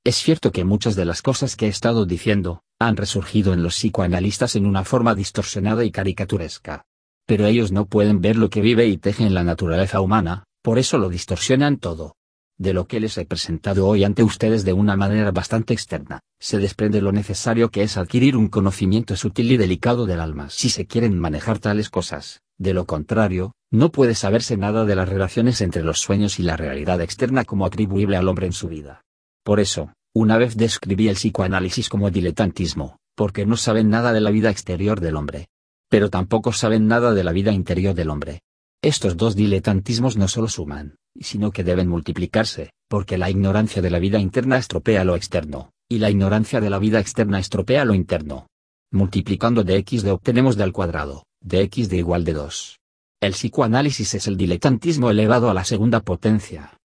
Es 0.03 0.17
cierto 0.17 0.51
que 0.51 0.65
muchas 0.65 0.97
de 0.97 1.05
las 1.05 1.21
cosas 1.21 1.57
que 1.57 1.67
he 1.67 1.69
estado 1.69 2.07
diciendo, 2.07 2.63
han 2.79 2.97
resurgido 2.97 3.53
en 3.53 3.63
los 3.63 3.75
psicoanalistas 3.75 4.57
en 4.57 4.67
una 4.67 4.85
forma 4.85 5.15
distorsionada 5.15 5.85
y 5.85 5.91
caricaturesca. 5.91 6.85
Pero 7.27 7.47
ellos 7.47 7.71
no 7.71 7.87
pueden 7.87 8.21
ver 8.21 8.37
lo 8.37 8.51
que 8.51 8.61
vive 8.61 8.87
y 8.87 8.97
teje 8.97 9.25
en 9.25 9.35
la 9.35 9.45
naturaleza 9.45 10.01
humana, 10.01 10.45
por 10.63 10.79
eso 10.79 10.99
lo 10.99 11.11
distorsionan 11.11 11.77
todo 11.77 12.17
de 12.65 12.73
lo 12.73 12.89
que 12.89 12.99
les 12.99 13.17
he 13.19 13.25
presentado 13.25 13.87
hoy 13.87 14.03
ante 14.03 14.25
ustedes 14.25 14.65
de 14.65 14.73
una 14.73 14.97
manera 14.97 15.31
bastante 15.31 15.75
externa, 15.75 16.21
se 16.41 16.59
desprende 16.59 17.01
lo 17.01 17.13
necesario 17.13 17.71
que 17.71 17.83
es 17.83 17.97
adquirir 17.97 18.37
un 18.37 18.49
conocimiento 18.49 19.15
sutil 19.15 19.53
y 19.53 19.57
delicado 19.57 20.07
del 20.07 20.19
alma 20.19 20.51
si 20.51 20.71
se 20.71 20.87
quieren 20.87 21.17
manejar 21.19 21.61
tales 21.61 21.91
cosas, 21.91 22.41
de 22.59 22.75
lo 22.75 22.87
contrario, 22.87 23.53
no 23.71 23.93
puede 23.93 24.15
saberse 24.15 24.57
nada 24.57 24.85
de 24.85 24.97
las 24.97 25.09
relaciones 25.09 25.61
entre 25.61 25.85
los 25.85 26.01
sueños 26.01 26.41
y 26.41 26.43
la 26.43 26.57
realidad 26.57 27.01
externa 27.01 27.45
como 27.45 27.67
atribuible 27.67 28.17
al 28.17 28.29
hombre 28.29 28.47
en 28.47 28.53
su 28.53 28.69
vida. 28.69 29.03
Por 29.45 29.61
eso, 29.61 29.93
una 30.15 30.39
vez 30.39 30.57
describí 30.57 31.09
el 31.09 31.17
psicoanálisis 31.17 31.89
como 31.89 32.11
diletantismo, 32.11 32.97
porque 33.15 33.47
no 33.47 33.57
saben 33.57 33.91
nada 33.91 34.13
de 34.13 34.21
la 34.21 34.31
vida 34.31 34.51
exterior 34.51 35.01
del 35.01 35.17
hombre. 35.17 35.49
Pero 35.91 36.09
tampoco 36.09 36.53
saben 36.53 36.87
nada 36.87 37.13
de 37.13 37.25
la 37.25 37.33
vida 37.33 37.53
interior 37.53 37.95
del 37.95 38.11
hombre. 38.11 38.41
Estos 38.81 39.17
dos 39.17 39.37
diletantismos 39.37 40.17
no 40.17 40.29
solo 40.29 40.49
suman, 40.49 40.97
sino 41.21 41.51
que 41.51 41.65
deben 41.65 41.89
multiplicarse, 41.89 42.71
porque 42.89 43.19
la 43.19 43.31
ignorancia 43.31 43.83
de 43.83 43.91
la 43.91 43.99
vida 43.99 44.19
interna 44.19 44.57
estropea 44.57 45.05
lo 45.05 45.17
externo, 45.17 45.71
y 45.89 45.99
la 45.99 46.11
ignorancia 46.11 46.61
de 46.61 46.71
la 46.71 46.79
vida 46.79 47.01
externa 47.01 47.39
estropea 47.39 47.85
lo 47.85 47.95
interno. 47.95 48.47
Multiplicando 48.93 49.65
de 49.65 49.77
x 49.79 50.03
de 50.03 50.11
obtenemos 50.11 50.57
de 50.57 50.65
al 50.65 50.73
cuadrado, 50.73 51.25
de 51.41 51.63
x 51.63 51.89
de 51.89 51.97
igual 51.97 52.25
de 52.25 52.33
2. 52.35 52.79
El 53.21 53.33
psicoanálisis 53.33 54.15
es 54.15 54.27
el 54.27 54.37
diletantismo 54.37 55.11
elevado 55.11 55.51
a 55.51 55.55
la 55.55 55.65
segunda 55.65 56.01
potencia. 56.01 56.79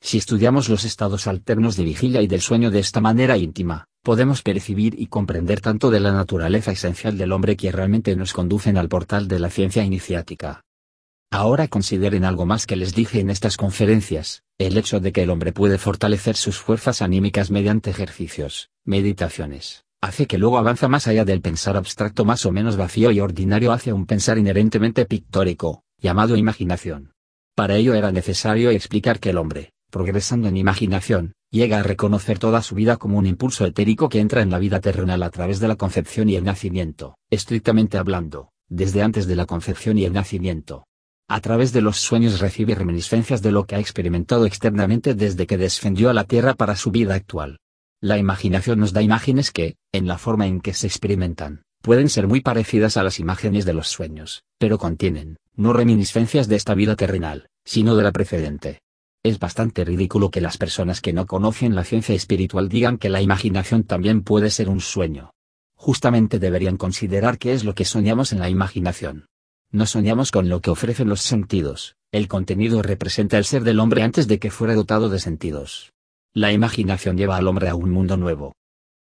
Si 0.00 0.18
estudiamos 0.18 0.68
los 0.68 0.84
estados 0.84 1.26
alternos 1.26 1.76
de 1.76 1.84
vigilia 1.84 2.22
y 2.22 2.26
del 2.26 2.40
sueño 2.40 2.70
de 2.70 2.78
esta 2.78 3.00
manera 3.00 3.36
íntima, 3.36 3.86
podemos 4.02 4.42
percibir 4.42 5.00
y 5.00 5.06
comprender 5.06 5.60
tanto 5.60 5.90
de 5.90 6.00
la 6.00 6.12
naturaleza 6.12 6.72
esencial 6.72 7.18
del 7.18 7.32
hombre 7.32 7.56
que 7.56 7.72
realmente 7.72 8.14
nos 8.16 8.32
conducen 8.32 8.76
al 8.76 8.88
portal 8.88 9.28
de 9.28 9.38
la 9.38 9.50
ciencia 9.50 9.84
iniciática, 9.84 10.62
Ahora 11.30 11.68
consideren 11.68 12.24
algo 12.24 12.46
más 12.46 12.66
que 12.66 12.76
les 12.76 12.94
dije 12.94 13.20
en 13.20 13.28
estas 13.28 13.58
conferencias, 13.58 14.44
el 14.56 14.78
hecho 14.78 14.98
de 14.98 15.12
que 15.12 15.22
el 15.22 15.30
hombre 15.30 15.52
puede 15.52 15.76
fortalecer 15.76 16.36
sus 16.36 16.58
fuerzas 16.58 17.02
anímicas 17.02 17.50
mediante 17.50 17.90
ejercicios, 17.90 18.70
meditaciones, 18.84 19.84
hace 20.00 20.26
que 20.26 20.38
luego 20.38 20.56
avanza 20.56 20.88
más 20.88 21.06
allá 21.06 21.26
del 21.26 21.42
pensar 21.42 21.76
abstracto 21.76 22.24
más 22.24 22.46
o 22.46 22.52
menos 22.52 22.78
vacío 22.78 23.10
y 23.10 23.20
ordinario 23.20 23.72
hacia 23.72 23.94
un 23.94 24.06
pensar 24.06 24.38
inherentemente 24.38 25.04
pictórico, 25.04 25.82
llamado 25.98 26.34
imaginación. 26.34 27.12
Para 27.54 27.76
ello 27.76 27.94
era 27.94 28.10
necesario 28.10 28.70
explicar 28.70 29.20
que 29.20 29.30
el 29.30 29.36
hombre, 29.36 29.72
progresando 29.90 30.48
en 30.48 30.56
imaginación, 30.56 31.34
llega 31.50 31.80
a 31.80 31.82
reconocer 31.82 32.38
toda 32.38 32.62
su 32.62 32.74
vida 32.74 32.96
como 32.96 33.18
un 33.18 33.26
impulso 33.26 33.66
etérico 33.66 34.08
que 34.08 34.20
entra 34.20 34.40
en 34.40 34.50
la 34.50 34.58
vida 34.58 34.80
terrenal 34.80 35.22
a 35.22 35.30
través 35.30 35.60
de 35.60 35.68
la 35.68 35.76
concepción 35.76 36.30
y 36.30 36.36
el 36.36 36.44
nacimiento, 36.44 37.18
estrictamente 37.28 37.98
hablando, 37.98 38.50
desde 38.68 39.02
antes 39.02 39.26
de 39.26 39.36
la 39.36 39.46
concepción 39.46 39.98
y 39.98 40.04
el 40.04 40.12
nacimiento, 40.12 40.87
a 41.28 41.40
través 41.40 41.74
de 41.74 41.82
los 41.82 41.98
sueños 41.98 42.40
recibe 42.40 42.74
reminiscencias 42.74 43.42
de 43.42 43.52
lo 43.52 43.66
que 43.66 43.76
ha 43.76 43.80
experimentado 43.80 44.46
externamente 44.46 45.14
desde 45.14 45.46
que 45.46 45.58
descendió 45.58 46.08
a 46.08 46.14
la 46.14 46.24
Tierra 46.24 46.54
para 46.54 46.74
su 46.74 46.90
vida 46.90 47.14
actual. 47.14 47.58
La 48.00 48.16
imaginación 48.16 48.80
nos 48.80 48.94
da 48.94 49.02
imágenes 49.02 49.50
que, 49.50 49.76
en 49.92 50.06
la 50.06 50.16
forma 50.16 50.46
en 50.46 50.60
que 50.60 50.72
se 50.72 50.86
experimentan, 50.86 51.62
pueden 51.82 52.08
ser 52.08 52.28
muy 52.28 52.40
parecidas 52.40 52.96
a 52.96 53.02
las 53.02 53.20
imágenes 53.20 53.66
de 53.66 53.74
los 53.74 53.88
sueños, 53.88 54.42
pero 54.58 54.78
contienen, 54.78 55.36
no 55.54 55.74
reminiscencias 55.74 56.48
de 56.48 56.56
esta 56.56 56.74
vida 56.74 56.96
terrenal, 56.96 57.48
sino 57.62 57.94
de 57.94 58.04
la 58.04 58.12
precedente. 58.12 58.80
Es 59.22 59.38
bastante 59.38 59.84
ridículo 59.84 60.30
que 60.30 60.40
las 60.40 60.56
personas 60.56 61.02
que 61.02 61.12
no 61.12 61.26
conocen 61.26 61.74
la 61.74 61.84
ciencia 61.84 62.14
espiritual 62.14 62.70
digan 62.70 62.96
que 62.96 63.10
la 63.10 63.20
imaginación 63.20 63.82
también 63.82 64.22
puede 64.22 64.48
ser 64.48 64.70
un 64.70 64.80
sueño. 64.80 65.32
Justamente 65.74 66.38
deberían 66.38 66.78
considerar 66.78 67.36
qué 67.36 67.52
es 67.52 67.64
lo 67.64 67.74
que 67.74 67.84
soñamos 67.84 68.32
en 68.32 68.38
la 68.38 68.48
imaginación. 68.48 69.26
No 69.70 69.84
soñamos 69.84 70.30
con 70.30 70.48
lo 70.48 70.60
que 70.62 70.70
ofrecen 70.70 71.10
los 71.10 71.20
sentidos, 71.20 71.96
el 72.10 72.26
contenido 72.26 72.80
representa 72.80 73.36
el 73.36 73.44
ser 73.44 73.64
del 73.64 73.80
hombre 73.80 74.02
antes 74.02 74.26
de 74.26 74.38
que 74.38 74.50
fuera 74.50 74.74
dotado 74.74 75.10
de 75.10 75.20
sentidos. 75.20 75.92
La 76.32 76.52
imaginación 76.52 77.18
lleva 77.18 77.36
al 77.36 77.46
hombre 77.46 77.68
a 77.68 77.74
un 77.74 77.90
mundo 77.90 78.16
nuevo. 78.16 78.54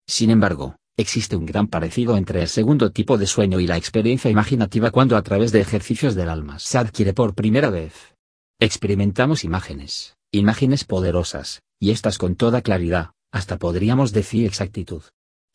Sin 0.07 0.29
embargo, 0.29 0.75
existe 0.95 1.35
un 1.35 1.47
gran 1.47 1.67
parecido 1.67 2.17
entre 2.17 2.41
el 2.41 2.47
segundo 2.47 2.91
tipo 2.91 3.17
de 3.17 3.25
sueño 3.25 3.59
y 3.59 3.65
la 3.65 3.77
experiencia 3.77 4.29
imaginativa 4.29 4.91
cuando 4.91 5.17
a 5.17 5.23
través 5.23 5.51
de 5.51 5.61
ejercicios 5.61 6.13
del 6.13 6.29
alma 6.29 6.59
se 6.59 6.77
adquiere 6.77 7.13
por 7.13 7.33
primera 7.33 7.71
vez. 7.71 8.13
Experimentamos 8.59 9.43
imágenes, 9.43 10.17
imágenes 10.31 10.83
poderosas, 10.83 11.63
y 11.79 11.89
estas 11.89 12.19
con 12.19 12.35
toda 12.35 12.61
claridad, 12.61 13.11
hasta 13.31 13.57
podríamos 13.57 14.13
decir 14.13 14.45
exactitud. 14.45 15.01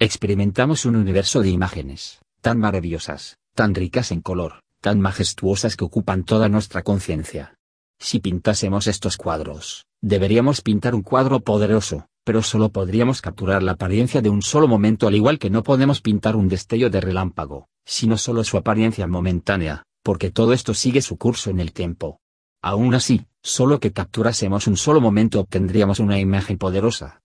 Experimentamos 0.00 0.84
un 0.86 0.96
universo 0.96 1.40
de 1.40 1.50
imágenes, 1.50 2.18
tan 2.40 2.58
maravillosas, 2.58 3.36
tan 3.54 3.74
ricas 3.74 4.10
en 4.10 4.22
color, 4.22 4.60
tan 4.80 5.00
majestuosas 5.00 5.76
que 5.76 5.84
ocupan 5.84 6.24
toda 6.24 6.48
nuestra 6.48 6.82
conciencia. 6.82 7.54
Si 7.98 8.20
pintásemos 8.20 8.86
estos 8.86 9.16
cuadros, 9.16 9.86
deberíamos 10.00 10.60
pintar 10.60 10.94
un 10.94 11.02
cuadro 11.02 11.40
poderoso, 11.40 12.06
pero 12.24 12.42
solo 12.42 12.68
podríamos 12.68 13.20
capturar 13.20 13.62
la 13.62 13.72
apariencia 13.72 14.20
de 14.20 14.30
un 14.30 14.42
solo 14.42 14.68
momento 14.68 15.08
al 15.08 15.14
igual 15.14 15.38
que 15.38 15.50
no 15.50 15.62
podemos 15.62 16.00
pintar 16.00 16.36
un 16.36 16.48
destello 16.48 16.90
de 16.90 17.00
relámpago, 17.00 17.68
sino 17.84 18.16
solo 18.18 18.44
su 18.44 18.56
apariencia 18.56 19.06
momentánea, 19.06 19.82
porque 20.02 20.30
todo 20.30 20.52
esto 20.52 20.74
sigue 20.74 21.02
su 21.02 21.16
curso 21.16 21.50
en 21.50 21.58
el 21.58 21.72
tiempo. 21.72 22.20
Aún 22.62 22.94
así, 22.94 23.26
solo 23.42 23.80
que 23.80 23.92
capturásemos 23.92 24.66
un 24.66 24.76
solo 24.76 25.00
momento 25.00 25.40
obtendríamos 25.40 26.00
una 26.00 26.18
imagen 26.18 26.58
poderosa. 26.58 27.22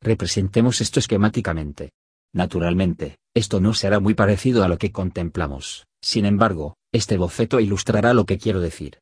Representemos 0.00 0.80
esto 0.80 1.00
esquemáticamente. 1.00 1.92
Naturalmente, 2.32 3.18
esto 3.34 3.60
no 3.60 3.74
será 3.74 4.00
muy 4.00 4.14
parecido 4.14 4.64
a 4.64 4.68
lo 4.68 4.78
que 4.78 4.92
contemplamos, 4.92 5.86
sin 6.00 6.24
embargo, 6.24 6.76
este 6.92 7.16
boceto 7.16 7.60
ilustrará 7.60 8.14
lo 8.14 8.24
que 8.26 8.38
quiero 8.38 8.60
decir. 8.60 8.98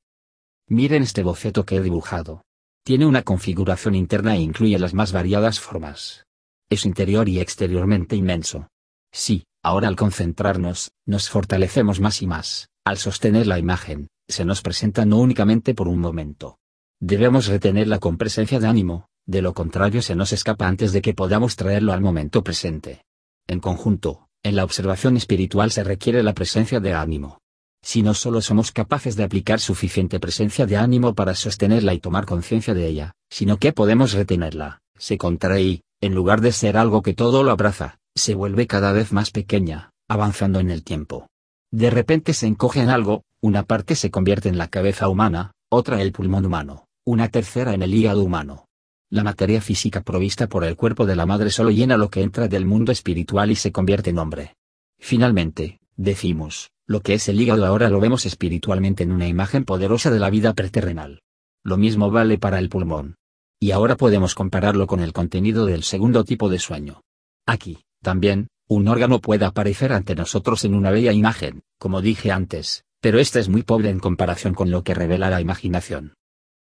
Miren 0.69 1.03
este 1.03 1.23
boceto 1.23 1.65
que 1.65 1.77
he 1.77 1.83
dibujado. 1.83 2.43
Tiene 2.85 3.07
una 3.07 3.23
configuración 3.23 3.95
interna 3.95 4.37
e 4.37 4.41
incluye 4.41 4.79
las 4.79 4.95
más 4.95 5.13
variadas 5.13 5.61
formas. 5.61 6.25
Es 6.71 6.85
interior 6.85 7.29
y 7.29 7.41
exteriormente 7.41 8.17
inmenso. 8.17 8.69
Sí, 9.11 9.45
ahora 9.63 9.89
al 9.89 9.97
concentrarnos, 9.97 10.91
nos 11.07 11.31
fortalecemos 11.31 12.01
más 12.01 12.21
y 12.21 12.27
más, 12.27 12.69
al 12.85 12.99
sostener 12.99 13.47
la 13.47 13.59
imagen, 13.59 14.09
se 14.29 14.45
nos 14.45 14.61
presenta 14.61 15.07
no 15.07 15.19
únicamente 15.19 15.75
por 15.75 15.89
un 15.89 15.99
momento. 15.99 16.59
Debemos 17.01 17.47
retenerla 17.47 17.99
con 17.99 18.19
presencia 18.19 18.61
de 18.61 18.67
ánimo, 18.67 19.09
de 19.25 19.41
lo 19.41 19.55
contrario 19.55 20.03
se 20.03 20.15
nos 20.15 20.33
escapa 20.33 20.67
antes 20.67 20.93
de 20.93 21.01
que 21.01 21.15
podamos 21.15 21.57
traerlo 21.57 21.93
al 21.93 22.01
momento 22.01 22.43
presente. 22.43 23.03
En 23.47 23.61
conjunto, 23.61 24.29
en 24.43 24.57
la 24.57 24.65
observación 24.65 25.17
espiritual 25.17 25.71
se 25.71 25.85
requiere 25.85 26.23
la 26.23 26.35
presencia 26.35 26.81
de 26.81 26.95
ánimo. 26.95 27.39
Si 27.83 28.03
no 28.03 28.15
solo 28.15 28.41
somos 28.41 28.73
capaces 28.73 29.17
de 29.17 29.25
aplicar 29.25 29.61
suficiente 29.61 30.21
presencia 30.21 30.67
de 30.67 30.77
ánimo 30.77 31.15
para 31.15 31.35
sostenerla 31.35 31.95
y 31.95 32.01
tomar 32.01 32.27
conciencia 32.27 32.75
de 32.75 32.87
ella, 32.87 33.13
sino 33.31 33.59
que 33.59 33.73
podemos 33.73 34.13
retenerla, 34.13 34.81
se 34.99 35.17
contrae 35.17 35.63
y, 35.63 35.83
en 36.01 36.15
lugar 36.15 36.41
de 36.41 36.53
ser 36.53 36.77
algo 36.77 37.03
que 37.03 37.15
todo 37.15 37.43
lo 37.43 37.51
abraza, 37.51 37.99
se 38.15 38.35
vuelve 38.35 38.67
cada 38.67 38.93
vez 38.93 39.13
más 39.13 39.31
pequeña, 39.31 39.91
avanzando 40.09 40.61
en 40.61 40.71
el 40.71 40.85
tiempo. 40.85 41.29
De 41.71 41.91
repente 41.91 42.35
se 42.35 42.47
encoge 42.47 42.81
en 42.81 42.91
algo, 42.91 43.23
una 43.41 43.63
parte 43.63 43.95
se 43.95 44.11
convierte 44.11 44.49
en 44.49 44.59
la 44.59 44.69
cabeza 44.69 45.09
humana, 45.09 45.53
otra 45.71 46.03
el 46.03 46.13
pulmón 46.13 46.47
humano, 46.47 46.87
una 47.05 47.29
tercera 47.29 47.75
en 47.75 47.83
el 47.83 47.95
hígado 47.95 48.23
humano, 48.23 48.69
la 49.11 49.25
materia 49.25 49.63
física 49.63 50.03
provista 50.03 50.49
por 50.49 50.65
el 50.65 50.77
cuerpo 50.77 51.07
de 51.07 51.17
la 51.17 51.25
madre 51.25 51.51
solo 51.51 51.71
llena 51.71 51.97
lo 51.97 52.11
que 52.11 52.21
entra 52.21 52.47
del 52.47 52.67
mundo 52.67 52.93
espiritual 52.93 53.51
y 53.51 53.55
se 53.55 53.73
convierte 53.73 54.11
en 54.11 54.19
hombre. 54.19 54.55
Finalmente, 54.99 55.81
decimos, 55.97 56.71
lo 56.89 57.03
que 57.03 57.13
es 57.13 57.29
el 57.29 57.39
hígado 57.39 57.67
ahora 57.67 57.91
lo 57.91 58.01
vemos 58.01 58.25
espiritualmente 58.25 59.03
en 59.03 59.13
una 59.13 59.29
imagen 59.29 59.67
poderosa 59.67 60.11
de 60.11 60.19
la 60.19 60.31
vida 60.31 60.55
preterrenal. 60.55 61.21
Lo 61.63 61.77
mismo 61.77 62.11
vale 62.11 62.39
para 62.39 62.59
el 62.59 62.71
pulmón. 62.71 63.17
Y 63.61 63.73
ahora 63.73 63.97
podemos 63.97 64.35
compararlo 64.35 64.87
con 64.87 65.01
el 65.01 65.13
contenido 65.13 65.67
del 65.67 65.83
segundo 65.83 66.25
tipo 66.25 66.49
de 66.49 66.59
sueño. 66.59 67.03
Aquí, 67.47 67.79
también, 68.03 68.49
un 68.69 68.89
órgano 68.89 69.21
puede 69.21 69.45
aparecer 69.45 69.93
ante 69.93 70.15
nosotros 70.15 70.65
en 70.65 70.75
una 70.75 70.91
bella 70.91 71.13
imagen, 71.13 71.61
como 71.79 72.01
dije 72.01 72.33
antes, 72.33 72.85
pero 73.03 73.19
esta 73.19 73.39
es 73.39 73.51
muy 73.51 73.65
pobre 73.65 73.91
en 73.91 73.99
comparación 73.99 74.55
con 74.55 74.71
lo 74.71 74.83
que 74.83 74.95
revela 74.95 75.29
la 75.29 75.43
imaginación. 75.43 76.15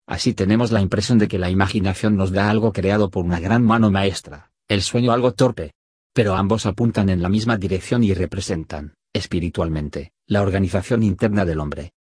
Así 0.07 0.33
tenemos 0.33 0.73
la 0.73 0.81
impresión 0.81 1.19
de 1.19 1.29
que 1.29 1.39
la 1.39 1.49
imaginación 1.49 2.17
nos 2.17 2.31
da 2.31 2.49
algo 2.49 2.73
creado 2.73 3.09
por 3.09 3.23
una 3.23 3.39
gran 3.39 3.63
mano 3.63 3.91
maestra, 3.91 4.51
el 4.67 4.81
sueño 4.81 5.13
algo 5.13 5.31
torpe. 5.31 5.71
Pero 6.13 6.35
ambos 6.35 6.65
apuntan 6.65 7.07
en 7.07 7.21
la 7.21 7.29
misma 7.29 7.55
dirección 7.55 8.03
y 8.03 8.13
representan, 8.13 8.95
espiritualmente, 9.13 10.11
la 10.27 10.41
organización 10.41 11.03
interna 11.03 11.45
del 11.45 11.59
hombre. 11.59 11.93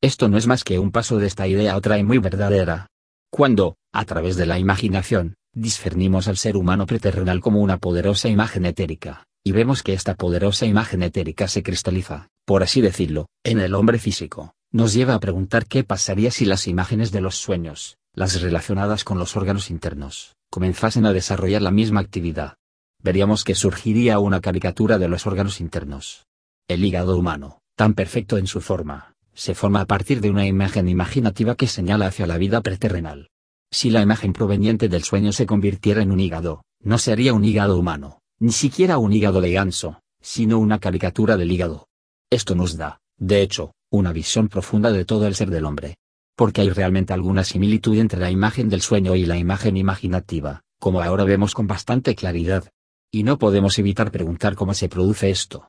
Esto 0.00 0.28
no 0.28 0.36
es 0.36 0.46
más 0.46 0.64
que 0.64 0.78
un 0.78 0.90
paso 0.90 1.18
de 1.18 1.26
esta 1.26 1.46
idea 1.46 1.76
otra 1.76 1.98
y 1.98 2.04
muy 2.04 2.18
verdadera. 2.18 2.88
Cuando, 3.30 3.76
a 3.92 4.04
través 4.04 4.36
de 4.36 4.46
la 4.46 4.58
imaginación, 4.58 5.36
discernimos 5.54 6.28
al 6.28 6.36
ser 6.36 6.56
humano 6.56 6.86
preterrenal 6.86 7.40
como 7.40 7.60
una 7.60 7.78
poderosa 7.78 8.28
imagen 8.28 8.66
etérica, 8.66 9.26
y 9.42 9.52
vemos 9.52 9.82
que 9.82 9.92
esta 9.92 10.14
poderosa 10.14 10.66
imagen 10.66 11.02
etérica 11.02 11.48
se 11.48 11.62
cristaliza, 11.62 12.28
por 12.44 12.62
así 12.62 12.80
decirlo, 12.80 13.28
en 13.44 13.60
el 13.60 13.74
hombre 13.74 13.98
físico, 13.98 14.54
nos 14.72 14.92
lleva 14.92 15.14
a 15.14 15.20
preguntar 15.20 15.66
qué 15.66 15.84
pasaría 15.84 16.30
si 16.30 16.44
las 16.44 16.66
imágenes 16.66 17.12
de 17.12 17.20
los 17.20 17.36
sueños, 17.36 17.96
las 18.14 18.40
relacionadas 18.40 19.04
con 19.04 19.18
los 19.18 19.36
órganos 19.36 19.70
internos, 19.70 20.34
comenzasen 20.50 21.06
a 21.06 21.12
desarrollar 21.12 21.62
la 21.62 21.70
misma 21.70 22.00
actividad. 22.00 22.56
Veríamos 23.02 23.44
que 23.44 23.54
surgiría 23.54 24.18
una 24.18 24.40
caricatura 24.40 24.98
de 24.98 25.08
los 25.08 25.26
órganos 25.26 25.60
internos. 25.60 26.26
El 26.66 26.82
hígado 26.82 27.18
humano, 27.18 27.60
tan 27.76 27.92
perfecto 27.92 28.38
en 28.38 28.46
su 28.46 28.62
forma, 28.62 29.14
se 29.34 29.54
forma 29.54 29.82
a 29.82 29.86
partir 29.86 30.22
de 30.22 30.30
una 30.30 30.46
imagen 30.46 30.88
imaginativa 30.88 31.56
que 31.56 31.66
señala 31.66 32.06
hacia 32.06 32.26
la 32.26 32.38
vida 32.38 32.62
preterrenal. 32.62 33.28
Si 33.70 33.90
la 33.90 34.00
imagen 34.00 34.32
proveniente 34.32 34.88
del 34.88 35.04
sueño 35.04 35.32
se 35.32 35.44
convirtiera 35.44 36.00
en 36.00 36.10
un 36.10 36.20
hígado, 36.20 36.62
no 36.80 36.96
sería 36.96 37.34
un 37.34 37.44
hígado 37.44 37.78
humano, 37.78 38.20
ni 38.38 38.52
siquiera 38.52 38.96
un 38.96 39.12
hígado 39.12 39.42
de 39.42 39.52
ganso, 39.52 40.00
sino 40.22 40.58
una 40.58 40.78
caricatura 40.78 41.36
del 41.36 41.52
hígado. 41.52 41.86
Esto 42.30 42.54
nos 42.54 42.78
da, 42.78 42.98
de 43.18 43.42
hecho, 43.42 43.74
una 43.90 44.14
visión 44.14 44.48
profunda 44.48 44.90
de 44.90 45.04
todo 45.04 45.26
el 45.26 45.34
ser 45.34 45.50
del 45.50 45.66
hombre. 45.66 45.96
Porque 46.34 46.62
hay 46.62 46.70
realmente 46.70 47.12
alguna 47.12 47.44
similitud 47.44 47.98
entre 47.98 48.20
la 48.20 48.30
imagen 48.30 48.70
del 48.70 48.80
sueño 48.80 49.16
y 49.16 49.26
la 49.26 49.36
imagen 49.36 49.76
imaginativa, 49.76 50.62
como 50.80 51.02
ahora 51.02 51.24
vemos 51.24 51.52
con 51.52 51.66
bastante 51.66 52.14
claridad. 52.14 52.70
Y 53.12 53.22
no 53.22 53.38
podemos 53.38 53.78
evitar 53.78 54.10
preguntar 54.10 54.54
cómo 54.54 54.72
se 54.72 54.88
produce 54.88 55.28
esto. 55.28 55.68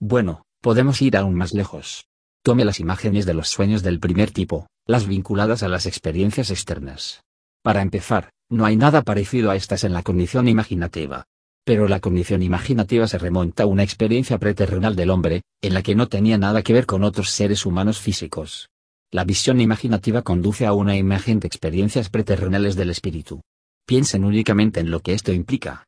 Bueno, 0.00 0.42
podemos 0.60 1.00
ir 1.00 1.16
aún 1.16 1.34
más 1.34 1.54
lejos. 1.54 2.06
Tome 2.42 2.64
las 2.64 2.80
imágenes 2.80 3.24
de 3.26 3.34
los 3.34 3.48
sueños 3.48 3.82
del 3.82 3.98
primer 3.98 4.30
tipo, 4.30 4.66
las 4.86 5.06
vinculadas 5.06 5.62
a 5.62 5.68
las 5.68 5.86
experiencias 5.86 6.50
externas. 6.50 7.22
Para 7.62 7.82
empezar, 7.82 8.30
no 8.48 8.64
hay 8.66 8.76
nada 8.76 9.02
parecido 9.02 9.50
a 9.50 9.56
estas 9.56 9.84
en 9.84 9.92
la 9.92 10.02
condición 10.02 10.48
imaginativa. 10.48 11.24
Pero 11.64 11.88
la 11.88 11.98
condición 11.98 12.42
imaginativa 12.42 13.08
se 13.08 13.18
remonta 13.18 13.64
a 13.64 13.66
una 13.66 13.82
experiencia 13.82 14.38
preterrenal 14.38 14.94
del 14.94 15.10
hombre, 15.10 15.42
en 15.62 15.74
la 15.74 15.82
que 15.82 15.96
no 15.96 16.06
tenía 16.08 16.38
nada 16.38 16.62
que 16.62 16.72
ver 16.72 16.86
con 16.86 17.02
otros 17.02 17.30
seres 17.30 17.66
humanos 17.66 17.98
físicos. 17.98 18.68
La 19.10 19.24
visión 19.24 19.60
imaginativa 19.60 20.22
conduce 20.22 20.66
a 20.66 20.72
una 20.72 20.96
imagen 20.96 21.40
de 21.40 21.48
experiencias 21.48 22.10
preterrenales 22.10 22.76
del 22.76 22.90
espíritu. 22.90 23.40
Piensen 23.86 24.24
únicamente 24.24 24.78
en 24.78 24.90
lo 24.90 25.00
que 25.00 25.14
esto 25.14 25.32
implica. 25.32 25.86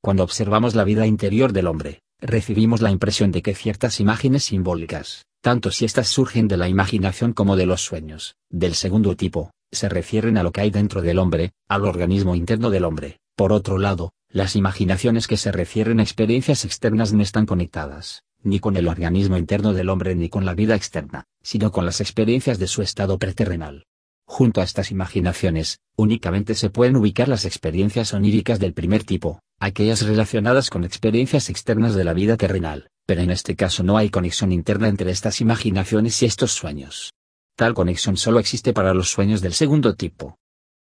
Cuando 0.00 0.24
observamos 0.24 0.74
la 0.74 0.84
vida 0.84 1.06
interior 1.06 1.52
del 1.52 1.66
hombre, 1.68 2.00
recibimos 2.24 2.80
la 2.80 2.90
impresión 2.90 3.30
de 3.30 3.42
que 3.42 3.54
ciertas 3.54 4.00
imágenes 4.00 4.44
simbólicas, 4.44 5.26
tanto 5.42 5.70
si 5.70 5.84
éstas 5.84 6.08
surgen 6.08 6.48
de 6.48 6.56
la 6.56 6.68
imaginación 6.68 7.34
como 7.34 7.54
de 7.54 7.66
los 7.66 7.82
sueños, 7.82 8.36
del 8.48 8.74
segundo 8.74 9.14
tipo, 9.14 9.50
se 9.70 9.90
refieren 9.90 10.38
a 10.38 10.42
lo 10.42 10.50
que 10.50 10.62
hay 10.62 10.70
dentro 10.70 11.02
del 11.02 11.18
hombre, 11.18 11.52
al 11.68 11.84
organismo 11.84 12.34
interno 12.34 12.70
del 12.70 12.84
hombre. 12.84 13.18
Por 13.36 13.52
otro 13.52 13.78
lado, 13.78 14.12
las 14.30 14.56
imaginaciones 14.56 15.26
que 15.26 15.36
se 15.36 15.52
refieren 15.52 16.00
a 16.00 16.02
experiencias 16.02 16.64
externas 16.64 17.12
no 17.12 17.22
están 17.22 17.44
conectadas, 17.44 18.22
ni 18.42 18.58
con 18.58 18.76
el 18.76 18.88
organismo 18.88 19.36
interno 19.36 19.74
del 19.74 19.90
hombre 19.90 20.14
ni 20.14 20.28
con 20.30 20.46
la 20.46 20.54
vida 20.54 20.76
externa, 20.76 21.24
sino 21.42 21.72
con 21.72 21.84
las 21.84 22.00
experiencias 22.00 22.58
de 22.58 22.68
su 22.68 22.80
estado 22.80 23.18
preterrenal. 23.18 23.84
Junto 24.26 24.62
a 24.62 24.64
estas 24.64 24.90
imaginaciones, 24.90 25.80
únicamente 25.96 26.54
se 26.54 26.70
pueden 26.70 26.96
ubicar 26.96 27.28
las 27.28 27.44
experiencias 27.44 28.14
oníricas 28.14 28.58
del 28.58 28.72
primer 28.72 29.04
tipo, 29.04 29.40
aquellas 29.64 30.02
relacionadas 30.02 30.70
con 30.70 30.84
experiencias 30.84 31.50
externas 31.50 31.94
de 31.94 32.04
la 32.04 32.12
vida 32.12 32.36
terrenal, 32.36 32.88
pero 33.06 33.22
en 33.22 33.30
este 33.30 33.56
caso 33.56 33.82
no 33.82 33.96
hay 33.96 34.10
conexión 34.10 34.52
interna 34.52 34.88
entre 34.88 35.10
estas 35.10 35.40
imaginaciones 35.40 36.22
y 36.22 36.26
estos 36.26 36.52
sueños. 36.52 37.12
Tal 37.56 37.74
conexión 37.74 38.16
solo 38.16 38.40
existe 38.40 38.72
para 38.72 38.94
los 38.94 39.10
sueños 39.10 39.40
del 39.40 39.54
segundo 39.54 39.94
tipo. 39.94 40.36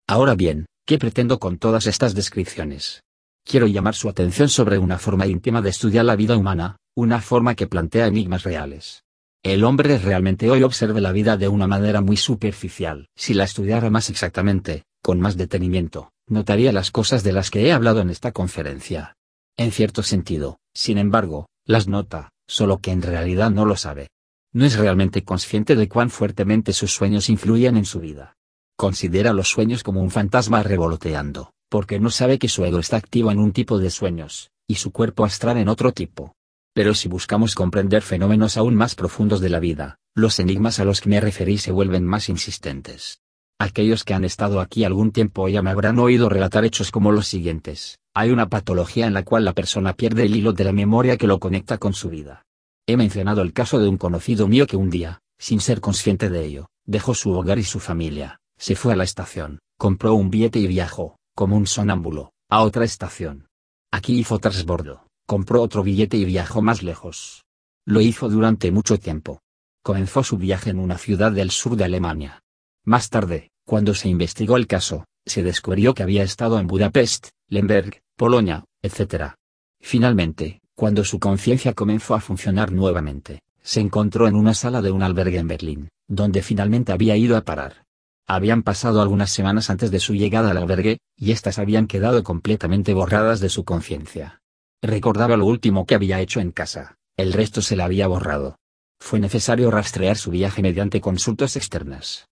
Ahora 0.07 0.35
bien, 0.35 0.65
¿qué 0.85 0.97
pretendo 0.97 1.39
con 1.39 1.57
todas 1.57 1.87
estas 1.87 2.15
descripciones? 2.15 3.01
quiero 3.47 3.65
llamar 3.65 3.95
su 3.95 4.09
atención 4.09 4.49
sobre 4.49 4.77
una 4.77 4.99
forma 4.99 5.25
íntima 5.25 5.61
de 5.61 5.69
estudiar 5.69 6.05
la 6.05 6.15
vida 6.15 6.35
humana, 6.35 6.77
una 6.95 7.21
forma 7.21 7.55
que 7.55 7.67
plantea 7.67 8.07
enigmas 8.07 8.43
reales. 8.43 9.03
El 9.43 9.63
hombre 9.63 9.97
realmente 9.97 10.49
hoy 10.49 10.63
observa 10.63 10.99
la 10.99 11.13
vida 11.13 11.37
de 11.37 11.47
una 11.47 11.67
manera 11.67 12.01
muy 12.01 12.17
superficial. 12.17 13.07
Si 13.15 13.33
la 13.33 13.45
estudiara 13.45 13.89
más 13.89 14.09
exactamente, 14.09 14.83
con 15.01 15.21
más 15.21 15.37
detenimiento, 15.37 16.11
notaría 16.27 16.71
las 16.71 16.91
cosas 16.91 17.23
de 17.23 17.31
las 17.31 17.49
que 17.49 17.65
he 17.65 17.71
hablado 17.71 18.01
en 18.01 18.09
esta 18.09 18.31
conferencia. 18.31 19.15
En 19.57 19.71
cierto 19.71 20.03
sentido, 20.03 20.59
sin 20.73 20.97
embargo, 20.97 21.47
las 21.65 21.87
nota, 21.87 22.29
solo 22.47 22.79
que 22.79 22.91
en 22.91 23.01
realidad 23.01 23.49
no 23.51 23.65
lo 23.65 23.75
sabe. 23.75 24.09
No 24.53 24.65
es 24.65 24.77
realmente 24.77 25.23
consciente 25.23 25.75
de 25.75 25.89
cuán 25.89 26.09
fuertemente 26.09 26.73
sus 26.73 26.93
sueños 26.93 27.29
influyen 27.29 27.77
en 27.77 27.85
su 27.85 27.99
vida. 27.99 28.35
Considera 28.77 29.33
los 29.33 29.49
sueños 29.49 29.83
como 29.83 30.01
un 30.01 30.11
fantasma 30.11 30.63
revoloteando, 30.63 31.51
porque 31.69 31.99
no 31.99 32.09
sabe 32.09 32.39
que 32.39 32.47
su 32.47 32.63
ego 32.63 32.79
está 32.79 32.97
activo 32.97 33.31
en 33.31 33.39
un 33.39 33.51
tipo 33.51 33.79
de 33.79 33.89
sueños, 33.89 34.51
y 34.67 34.75
su 34.75 34.91
cuerpo 34.91 35.25
astral 35.25 35.57
en 35.57 35.69
otro 35.69 35.91
tipo. 35.91 36.33
Pero 36.73 36.93
si 36.93 37.09
buscamos 37.09 37.55
comprender 37.55 38.03
fenómenos 38.03 38.55
aún 38.55 38.75
más 38.75 38.93
profundos 38.93 39.41
de 39.41 39.49
la 39.49 39.59
vida, 39.59 39.97
los 40.13 40.39
enigmas 40.39 40.79
a 40.79 40.85
los 40.85 41.01
que 41.01 41.09
me 41.09 41.19
referí 41.19 41.57
se 41.57 41.71
vuelven 41.71 42.05
más 42.05 42.29
insistentes. 42.29 43.19
Aquellos 43.59 44.03
que 44.03 44.13
han 44.13 44.23
estado 44.23 44.59
aquí 44.59 44.83
algún 44.83 45.11
tiempo 45.11 45.47
ya 45.49 45.61
me 45.61 45.71
habrán 45.71 45.97
oído 45.97 46.29
relatar 46.29 46.63
hechos 46.63 46.91
como 46.91 47.11
los 47.11 47.27
siguientes. 47.27 47.97
Hay 48.13 48.29
una 48.29 48.49
patología 48.49 49.07
en 49.07 49.13
la 49.13 49.23
cual 49.23 49.45
la 49.45 49.53
persona 49.53 49.93
pierde 49.93 50.25
el 50.25 50.35
hilo 50.35 50.53
de 50.53 50.63
la 50.63 50.73
memoria 50.73 51.17
que 51.17 51.27
lo 51.27 51.39
conecta 51.39 51.77
con 51.77 51.93
su 51.93 52.09
vida. 52.09 52.43
He 52.87 52.97
mencionado 52.97 53.41
el 53.41 53.53
caso 53.53 53.79
de 53.79 53.89
un 53.89 53.97
conocido 53.97 54.47
mío 54.47 54.67
que 54.67 54.77
un 54.77 54.89
día, 54.89 55.19
sin 55.39 55.59
ser 55.59 55.81
consciente 55.81 56.29
de 56.29 56.45
ello, 56.45 56.69
dejó 56.85 57.13
su 57.13 57.31
hogar 57.31 57.59
y 57.59 57.63
su 57.63 57.79
familia, 57.79 58.39
se 58.57 58.75
fue 58.75 58.93
a 58.93 58.95
la 58.95 59.03
estación, 59.03 59.59
compró 59.77 60.13
un 60.13 60.29
billete 60.29 60.59
y 60.59 60.67
viajó, 60.67 61.17
como 61.35 61.57
un 61.57 61.67
sonámbulo, 61.67 62.31
a 62.49 62.61
otra 62.61 62.85
estación. 62.85 63.47
Aquí 63.91 64.19
hizo 64.19 64.39
trasbordo, 64.39 65.07
compró 65.25 65.61
otro 65.61 65.83
billete 65.83 66.17
y 66.17 66.25
viajó 66.25 66.61
más 66.61 66.83
lejos. 66.83 67.43
Lo 67.85 68.01
hizo 68.01 68.29
durante 68.29 68.71
mucho 68.71 68.97
tiempo. 68.99 69.41
Comenzó 69.83 70.23
su 70.23 70.37
viaje 70.37 70.69
en 70.69 70.79
una 70.79 70.97
ciudad 70.97 71.31
del 71.31 71.51
sur 71.51 71.75
de 71.75 71.85
Alemania. 71.85 72.41
Más 72.87 73.09
tarde, 73.09 73.51
cuando 73.65 73.93
se 73.93 74.07
investigó 74.07 74.55
el 74.55 74.65
caso, 74.65 75.03
se 75.25 75.43
descubrió 75.43 75.93
que 75.93 76.03
había 76.03 76.23
estado 76.23 76.57
en 76.57 76.67
Budapest, 76.67 77.31
Lemberg, 77.49 77.99
Polonia, 78.15 78.63
etc. 78.81 79.33
Finalmente, 79.81 80.61
cuando 80.73 81.03
su 81.03 81.19
conciencia 81.19 81.73
comenzó 81.73 82.15
a 82.15 82.21
funcionar 82.21 82.71
nuevamente, 82.71 83.41
se 83.61 83.81
encontró 83.81 84.29
en 84.29 84.35
una 84.35 84.53
sala 84.53 84.81
de 84.81 84.91
un 84.91 85.03
albergue 85.03 85.37
en 85.37 85.49
Berlín, 85.49 85.89
donde 86.07 86.41
finalmente 86.41 86.93
había 86.93 87.17
ido 87.17 87.35
a 87.35 87.41
parar. 87.41 87.83
Habían 88.25 88.63
pasado 88.63 89.01
algunas 89.01 89.31
semanas 89.31 89.69
antes 89.69 89.91
de 89.91 89.99
su 89.99 90.13
llegada 90.15 90.51
al 90.51 90.57
albergue, 90.57 90.99
y 91.17 91.31
éstas 91.31 91.59
habían 91.59 91.87
quedado 91.87 92.23
completamente 92.23 92.93
borradas 92.93 93.41
de 93.41 93.49
su 93.49 93.65
conciencia. 93.65 94.39
Recordaba 94.81 95.35
lo 95.35 95.45
último 95.45 95.85
que 95.85 95.95
había 95.95 96.21
hecho 96.21 96.39
en 96.39 96.51
casa, 96.51 96.95
el 97.17 97.33
resto 97.33 97.61
se 97.61 97.75
la 97.75 97.83
había 97.83 98.07
borrado. 98.07 98.55
Fue 98.97 99.19
necesario 99.19 99.71
rastrear 99.71 100.15
su 100.15 100.31
viaje 100.31 100.61
mediante 100.61 101.01
consultas 101.01 101.57
externas. 101.57 102.29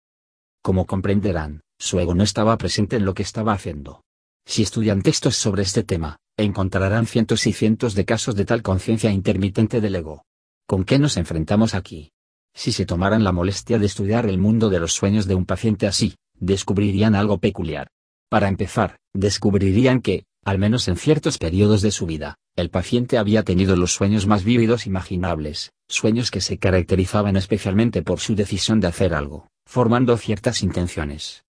Como 0.65 0.88
comprenderán, 0.88 1.62
su 1.78 1.99
ego 1.99 2.15
no 2.15 2.23
estaba 2.23 2.58
presente 2.58 2.95
en 2.95 3.06
lo 3.06 3.13
que 3.13 3.21
estaba 3.21 3.54
haciendo. 3.54 4.01
Si 4.47 4.63
estudian 4.63 5.04
textos 5.04 5.36
sobre 5.36 5.62
este 5.62 5.84
tema, 5.84 6.17
encontrarán 6.38 7.06
cientos 7.06 7.45
y 7.45 7.54
cientos 7.54 7.93
de 7.93 8.04
casos 8.04 8.34
de 8.34 8.45
tal 8.45 8.63
conciencia 8.63 9.12
intermitente 9.12 9.80
del 9.80 9.93
ego. 9.93 10.23
¿Con 10.65 10.84
qué 10.84 10.97
nos 10.97 11.17
enfrentamos 11.17 11.75
aquí? 11.75 12.13
Si 12.56 12.71
se 12.71 12.88
tomaran 12.88 13.23
la 13.23 13.32
molestia 13.32 13.78
de 13.78 13.86
estudiar 13.86 14.25
el 14.25 14.39
mundo 14.39 14.71
de 14.71 14.80
los 14.80 14.93
sueños 14.93 15.28
de 15.28 15.36
un 15.36 15.45
paciente 15.45 15.86
así, 15.86 16.15
descubrirían 16.39 17.13
algo 17.13 17.38
peculiar. 17.38 17.89
Para 18.28 18.47
empezar, 18.47 18.97
descubrirían 19.13 20.01
que, 20.01 20.23
al 20.43 20.58
menos 20.58 20.88
en 20.88 20.95
ciertos 20.95 21.38
periodos 21.38 21.84
de 21.84 21.91
su 21.91 22.08
vida, 22.08 22.39
el 22.56 22.71
paciente 22.71 23.19
había 23.19 23.43
tenido 23.43 23.75
los 23.75 23.93
sueños 23.93 24.25
más 24.25 24.43
vívidos 24.43 24.88
imaginables, 24.88 25.73
sueños 25.88 26.32
que 26.32 26.41
se 26.41 26.58
caracterizaban 26.58 27.38
especialmente 27.38 28.01
por 28.01 28.19
su 28.19 28.34
decisión 28.34 28.80
de 28.80 28.88
hacer 28.88 29.13
algo, 29.13 29.47
formando 29.65 30.17
ciertas 30.17 30.63
intenciones. 30.63 31.43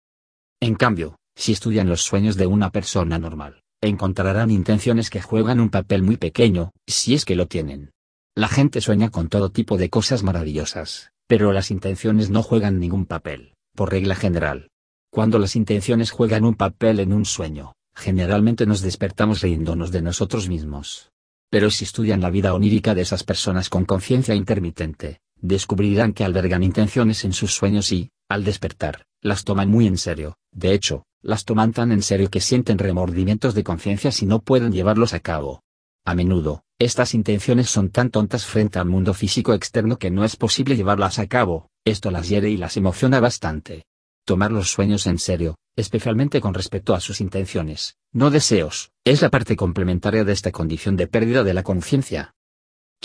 En 0.61 0.75
cambio, 0.75 1.17
si 1.35 1.51
estudian 1.51 1.89
los 1.89 2.01
sueños 2.01 2.37
de 2.37 2.47
una 2.47 2.71
persona 2.71 3.19
normal, 3.19 3.61
encontrarán 3.81 4.51
intenciones 4.51 5.09
que 5.09 5.21
juegan 5.21 5.59
un 5.59 5.69
papel 5.69 6.01
muy 6.01 6.17
pequeño, 6.17 6.71
si 6.87 7.13
es 7.13 7.25
que 7.25 7.35
lo 7.35 7.47
tienen. 7.47 7.91
La 8.35 8.47
gente 8.47 8.81
sueña 8.81 9.09
con 9.09 9.29
todo 9.29 9.51
tipo 9.51 9.77
de 9.77 9.89
cosas 9.89 10.23
maravillosas, 10.23 11.11
pero 11.27 11.51
las 11.51 11.71
intenciones 11.71 12.29
no 12.29 12.43
juegan 12.43 12.79
ningún 12.79 13.05
papel, 13.05 13.53
por 13.75 13.91
regla 13.91 14.15
general. 14.15 14.69
Cuando 15.11 15.39
las 15.39 15.55
intenciones 15.55 16.11
juegan 16.11 16.43
un 16.43 16.55
papel 16.55 16.99
en 16.99 17.13
un 17.13 17.25
sueño, 17.25 17.73
generalmente 17.95 18.65
nos 18.65 18.81
despertamos 18.81 19.41
riéndonos 19.41 19.91
de 19.91 20.01
nosotros 20.01 20.49
mismos. 20.49 21.11
Pero 21.49 21.69
si 21.69 21.85
estudian 21.85 22.21
la 22.21 22.29
vida 22.29 22.53
onírica 22.53 22.93
de 22.95 23.01
esas 23.01 23.23
personas 23.23 23.69
con 23.69 23.85
conciencia 23.85 24.35
intermitente, 24.35 25.19
descubrirán 25.39 26.13
que 26.13 26.23
albergan 26.23 26.63
intenciones 26.63 27.23
en 27.25 27.33
sus 27.33 27.53
sueños 27.53 27.91
y, 27.91 28.11
al 28.29 28.43
despertar, 28.43 29.05
las 29.21 29.43
toman 29.43 29.69
muy 29.69 29.87
en 29.87 29.97
serio, 29.97 30.37
de 30.51 30.73
hecho, 30.73 31.03
las 31.21 31.45
toman 31.45 31.73
tan 31.73 31.91
en 31.91 32.01
serio 32.01 32.29
que 32.29 32.41
sienten 32.41 32.77
remordimientos 32.77 33.55
de 33.55 33.63
conciencia 33.63 34.11
si 34.11 34.25
no 34.25 34.41
pueden 34.41 34.71
llevarlos 34.71 35.13
a 35.13 35.19
cabo. 35.19 35.61
A 36.05 36.13
menudo, 36.13 36.63
estas 36.77 37.15
intenciones 37.15 37.69
son 37.69 37.89
tan 37.89 38.11
tontas 38.11 38.45
frente 38.45 38.77
al 38.77 38.85
mundo 38.85 39.13
físico 39.13 39.53
externo 39.53 39.97
que 39.97 40.11
no 40.11 40.23
es 40.23 40.35
posible 40.35 40.75
llevarlas 40.75 41.17
a 41.17 41.25
cabo, 41.25 41.69
esto 41.83 42.11
las 42.11 42.29
hiere 42.29 42.49
y 42.49 42.57
las 42.57 42.77
emociona 42.77 43.19
bastante. 43.19 43.85
Tomar 44.23 44.51
los 44.51 44.69
sueños 44.69 45.07
en 45.07 45.17
serio, 45.17 45.55
especialmente 45.75 46.41
con 46.41 46.53
respecto 46.53 46.93
a 46.93 46.99
sus 46.99 47.21
intenciones, 47.21 47.95
no 48.11 48.29
deseos, 48.29 48.91
es 49.03 49.23
la 49.23 49.29
parte 49.29 49.55
complementaria 49.55 50.23
de 50.23 50.33
esta 50.33 50.51
condición 50.51 50.95
de 50.95 51.07
pérdida 51.07 51.43
de 51.43 51.53
la 51.55 51.63
conciencia. 51.63 52.34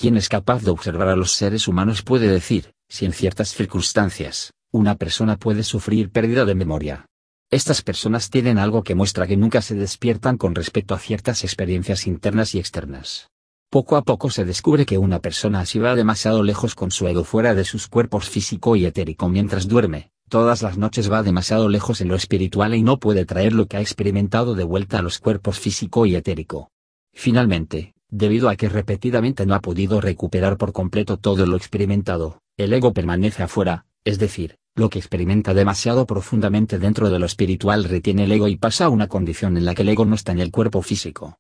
Quien 0.01 0.17
es 0.17 0.31
capaz 0.31 0.63
de 0.63 0.71
observar 0.71 1.09
a 1.09 1.15
los 1.15 1.33
seres 1.33 1.69
humanos 1.69 2.01
puede 2.01 2.27
decir, 2.27 2.73
si 2.89 3.05
en 3.05 3.13
ciertas 3.13 3.51
circunstancias, 3.55 4.51
una 4.73 4.95
persona 4.95 5.37
puede 5.37 5.63
sufrir 5.63 6.11
pérdida 6.11 6.47
de 6.47 6.55
memoria, 6.55 7.05
estas 7.51 7.83
personas 7.83 8.31
tienen 8.31 8.57
algo 8.57 8.83
que 8.83 8.95
muestra 8.95 9.27
que 9.27 9.37
nunca 9.37 9.61
se 9.61 9.75
despiertan 9.75 10.39
con 10.39 10.55
respecto 10.55 10.95
a 10.95 10.99
ciertas 10.99 11.45
experiencias 11.45 12.07
internas 12.07 12.55
y 12.55 12.61
externas. 12.61 13.29
Poco 13.69 13.99
a 13.99 14.03
poco 14.03 14.31
se 14.31 14.47
descubre 14.47 14.87
que 14.87 14.97
una 14.97 15.19
persona 15.19 15.61
así 15.61 15.79
va 15.79 15.95
demasiado 15.95 16.43
lejos 16.43 16.75
con 16.75 16.91
su 16.91 17.07
ego 17.07 17.23
fuera 17.23 17.55
de 17.55 17.67
sus 17.67 17.87
cuerpos 17.87 18.27
físico 18.31 18.77
y 18.77 18.87
etérico 18.87 19.29
mientras 19.29 19.69
duerme, 19.69 20.13
todas 20.31 20.63
las 20.63 20.79
noches 20.79 21.13
va 21.13 21.23
demasiado 21.23 21.69
lejos 21.69 22.01
en 22.01 22.09
lo 22.09 22.15
espiritual 22.15 22.75
y 22.75 22.83
no 22.83 22.99
puede 22.99 23.27
traer 23.27 23.53
lo 23.53 23.67
que 23.67 23.77
ha 23.77 23.83
experimentado 23.83 24.55
de 24.55 24.65
vuelta 24.65 25.01
a 25.01 25.03
los 25.03 25.19
cuerpos 25.19 25.59
físico 25.59 26.07
y 26.07 26.17
etérico. 26.17 26.71
Finalmente, 27.13 27.93
debido 28.11 28.49
a 28.49 28.57
que 28.57 28.69
repetidamente 28.69 29.47
no 29.47 29.55
ha 29.55 29.61
podido 29.61 30.01
recuperar 30.01 30.57
por 30.57 30.73
completo 30.73 31.17
todo 31.17 31.47
lo 31.47 31.57
experimentado, 31.57 32.41
el 32.57 32.73
ego 32.73 32.93
permanece 32.93 33.43
afuera, 33.43 33.87
es 34.05 34.19
decir, 34.19 34.59
lo 34.75 34.89
que 34.89 34.99
experimenta 34.99 35.55
demasiado 35.55 36.07
profundamente 36.07 36.79
dentro 36.79 37.11
de 37.11 37.19
lo 37.19 37.27
espiritual 37.27 37.85
retiene 37.85 38.25
el 38.25 38.33
ego 38.33 38.49
y 38.49 38.57
pasa 38.57 38.87
a 38.87 38.89
una 38.89 39.09
condición 39.09 39.57
en 39.57 39.65
la 39.65 39.75
que 39.75 39.83
el 39.83 39.89
ego 39.89 40.05
no 40.05 40.15
está 40.15 40.33
en 40.33 40.41
el 40.41 40.51
cuerpo 40.51 40.83
físico. 40.83 41.39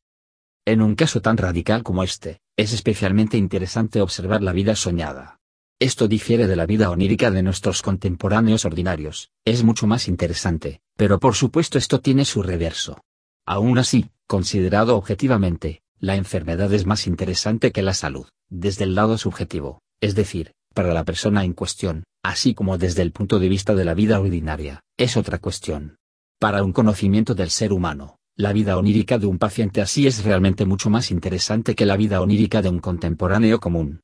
En 0.66 0.82
un 0.82 0.94
caso 0.94 1.22
tan 1.22 1.36
radical 1.36 1.82
como 1.82 2.02
este, 2.02 2.40
es 2.56 2.72
especialmente 2.72 3.36
interesante 3.36 4.00
observar 4.00 4.42
la 4.42 4.52
vida 4.52 4.76
soñada. 4.76 5.40
Esto 5.78 6.08
difiere 6.08 6.46
de 6.46 6.56
la 6.56 6.66
vida 6.66 6.90
onírica 6.90 7.30
de 7.30 7.42
nuestros 7.42 7.80
contemporáneos 7.80 8.66
ordinarios, 8.66 9.30
es 9.46 9.64
mucho 9.64 9.86
más 9.86 10.08
interesante, 10.08 10.82
pero 10.96 11.18
por 11.18 11.34
supuesto 11.34 11.78
esto 11.78 12.00
tiene 12.00 12.26
su 12.26 12.42
reverso. 12.42 13.00
Aún 13.46 13.78
así, 13.78 14.10
considerado 14.26 14.96
objetivamente, 14.96 15.82
la 16.00 16.16
enfermedad 16.16 16.72
es 16.72 16.86
más 16.86 17.06
interesante 17.06 17.72
que 17.72 17.82
la 17.82 17.92
salud, 17.92 18.26
desde 18.48 18.84
el 18.84 18.94
lado 18.94 19.18
subjetivo, 19.18 19.80
es 20.00 20.14
decir, 20.14 20.52
para 20.74 20.94
la 20.94 21.04
persona 21.04 21.44
en 21.44 21.52
cuestión, 21.52 22.04
así 22.22 22.54
como 22.54 22.78
desde 22.78 23.02
el 23.02 23.12
punto 23.12 23.38
de 23.38 23.48
vista 23.48 23.74
de 23.74 23.84
la 23.84 23.94
vida 23.94 24.18
ordinaria, 24.18 24.80
es 24.96 25.16
otra 25.16 25.38
cuestión. 25.38 25.96
Para 26.38 26.62
un 26.62 26.72
conocimiento 26.72 27.34
del 27.34 27.50
ser 27.50 27.72
humano, 27.72 28.16
la 28.34 28.54
vida 28.54 28.78
onírica 28.78 29.18
de 29.18 29.26
un 29.26 29.38
paciente 29.38 29.82
así 29.82 30.06
es 30.06 30.24
realmente 30.24 30.64
mucho 30.64 30.88
más 30.88 31.10
interesante 31.10 31.74
que 31.74 31.84
la 31.84 31.98
vida 31.98 32.22
onírica 32.22 32.62
de 32.62 32.70
un 32.70 32.78
contemporáneo 32.78 33.60
común. 33.60 34.00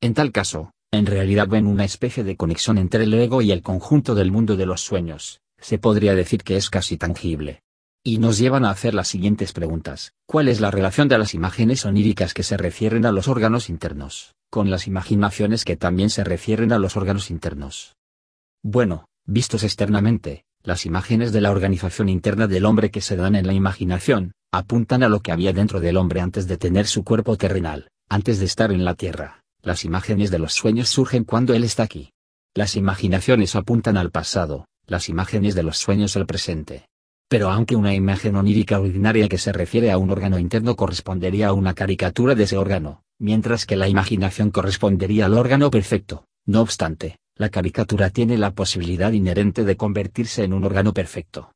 En 0.00 0.14
tal 0.14 0.32
caso, 0.32 0.72
en 0.90 1.06
realidad 1.06 1.46
ven 1.46 1.68
una 1.68 1.84
especie 1.84 2.24
de 2.24 2.36
conexión 2.36 2.78
entre 2.78 3.04
el 3.04 3.14
ego 3.14 3.42
y 3.42 3.52
el 3.52 3.62
conjunto 3.62 4.16
del 4.16 4.32
mundo 4.32 4.56
de 4.56 4.66
los 4.66 4.80
sueños, 4.80 5.40
se 5.60 5.78
podría 5.78 6.16
decir 6.16 6.42
que 6.42 6.56
es 6.56 6.70
casi 6.70 6.96
tangible. 6.96 7.62
Y 8.02 8.18
nos 8.18 8.38
llevan 8.38 8.64
a 8.64 8.70
hacer 8.70 8.94
las 8.94 9.08
siguientes 9.08 9.52
preguntas. 9.52 10.12
¿Cuál 10.26 10.48
es 10.48 10.60
la 10.60 10.70
relación 10.70 11.08
de 11.08 11.18
las 11.18 11.34
imágenes 11.34 11.84
oníricas 11.84 12.34
que 12.34 12.42
se 12.42 12.56
refieren 12.56 13.04
a 13.04 13.12
los 13.12 13.28
órganos 13.28 13.68
internos? 13.68 14.34
con 14.50 14.68
las 14.68 14.88
imaginaciones 14.88 15.64
que 15.64 15.76
también 15.76 16.10
se 16.10 16.24
refieren 16.24 16.72
a 16.72 16.78
los 16.78 16.96
órganos 16.96 17.30
internos. 17.30 17.96
Bueno, 18.62 19.06
vistos 19.24 19.62
externamente, 19.62 20.44
las 20.62 20.84
imágenes 20.86 21.32
de 21.32 21.40
la 21.40 21.52
organización 21.52 22.08
interna 22.08 22.48
del 22.48 22.66
hombre 22.66 22.90
que 22.90 23.00
se 23.00 23.16
dan 23.16 23.36
en 23.36 23.46
la 23.46 23.54
imaginación, 23.54 24.32
apuntan 24.52 25.04
a 25.04 25.08
lo 25.08 25.20
que 25.20 25.30
había 25.30 25.52
dentro 25.52 25.78
del 25.80 25.96
hombre 25.96 26.20
antes 26.20 26.48
de 26.48 26.56
tener 26.56 26.88
su 26.88 27.04
cuerpo 27.04 27.36
terrenal, 27.36 27.88
antes 28.08 28.40
de 28.40 28.46
estar 28.46 28.72
en 28.72 28.84
la 28.84 28.94
tierra. 28.94 29.44
Las 29.62 29.84
imágenes 29.84 30.30
de 30.32 30.40
los 30.40 30.52
sueños 30.52 30.88
surgen 30.88 31.24
cuando 31.24 31.54
él 31.54 31.62
está 31.62 31.84
aquí. 31.84 32.10
Las 32.54 32.74
imaginaciones 32.74 33.54
apuntan 33.54 33.96
al 33.96 34.10
pasado, 34.10 34.66
las 34.86 35.08
imágenes 35.08 35.54
de 35.54 35.62
los 35.62 35.78
sueños 35.78 36.16
al 36.16 36.26
presente. 36.26 36.88
Pero 37.30 37.48
aunque 37.48 37.76
una 37.76 37.94
imagen 37.94 38.34
onírica 38.34 38.80
ordinaria 38.80 39.28
que 39.28 39.38
se 39.38 39.52
refiere 39.52 39.92
a 39.92 39.98
un 39.98 40.10
órgano 40.10 40.36
interno 40.36 40.74
correspondería 40.74 41.46
a 41.46 41.52
una 41.52 41.74
caricatura 41.74 42.34
de 42.34 42.42
ese 42.42 42.56
órgano, 42.56 43.04
mientras 43.20 43.66
que 43.66 43.76
la 43.76 43.86
imaginación 43.86 44.50
correspondería 44.50 45.26
al 45.26 45.34
órgano 45.34 45.70
perfecto. 45.70 46.24
No 46.44 46.60
obstante, 46.60 47.20
la 47.36 47.48
caricatura 47.48 48.10
tiene 48.10 48.36
la 48.36 48.50
posibilidad 48.50 49.12
inherente 49.12 49.62
de 49.62 49.76
convertirse 49.76 50.42
en 50.42 50.52
un 50.52 50.64
órgano 50.64 50.92
perfecto. 50.92 51.52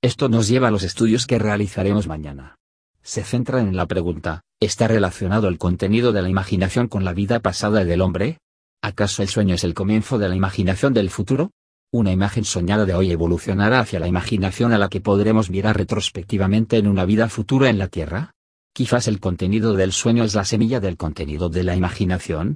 Esto 0.00 0.28
nos 0.28 0.46
lleva 0.46 0.68
a 0.68 0.70
los 0.70 0.84
estudios 0.84 1.26
que 1.26 1.40
realizaremos 1.40 2.06
mañana. 2.06 2.54
Se 3.02 3.24
centran 3.24 3.66
en 3.66 3.76
la 3.76 3.86
pregunta, 3.86 4.42
¿está 4.60 4.86
relacionado 4.86 5.48
el 5.48 5.58
contenido 5.58 6.12
de 6.12 6.22
la 6.22 6.28
imaginación 6.28 6.86
con 6.86 7.04
la 7.04 7.14
vida 7.14 7.40
pasada 7.40 7.84
del 7.84 8.00
hombre? 8.00 8.38
¿Acaso 8.80 9.24
el 9.24 9.28
sueño 9.28 9.56
es 9.56 9.64
el 9.64 9.74
comienzo 9.74 10.18
de 10.18 10.28
la 10.28 10.36
imaginación 10.36 10.94
del 10.94 11.10
futuro? 11.10 11.50
Una 11.92 12.12
imagen 12.12 12.44
soñada 12.44 12.84
de 12.84 12.94
hoy 12.94 13.10
evolucionará 13.10 13.80
hacia 13.80 13.98
la 13.98 14.06
imaginación 14.06 14.72
a 14.72 14.78
la 14.78 14.88
que 14.88 15.00
podremos 15.00 15.50
mirar 15.50 15.76
retrospectivamente 15.76 16.76
en 16.76 16.86
una 16.86 17.04
vida 17.04 17.28
futura 17.28 17.68
en 17.68 17.78
la 17.78 17.88
Tierra? 17.88 18.30
Quizás 18.72 19.08
el 19.08 19.18
contenido 19.18 19.74
del 19.74 19.90
sueño 19.90 20.22
es 20.22 20.36
la 20.36 20.44
semilla 20.44 20.78
del 20.78 20.96
contenido 20.96 21.48
de 21.48 21.64
la 21.64 21.74
imaginación. 21.74 22.54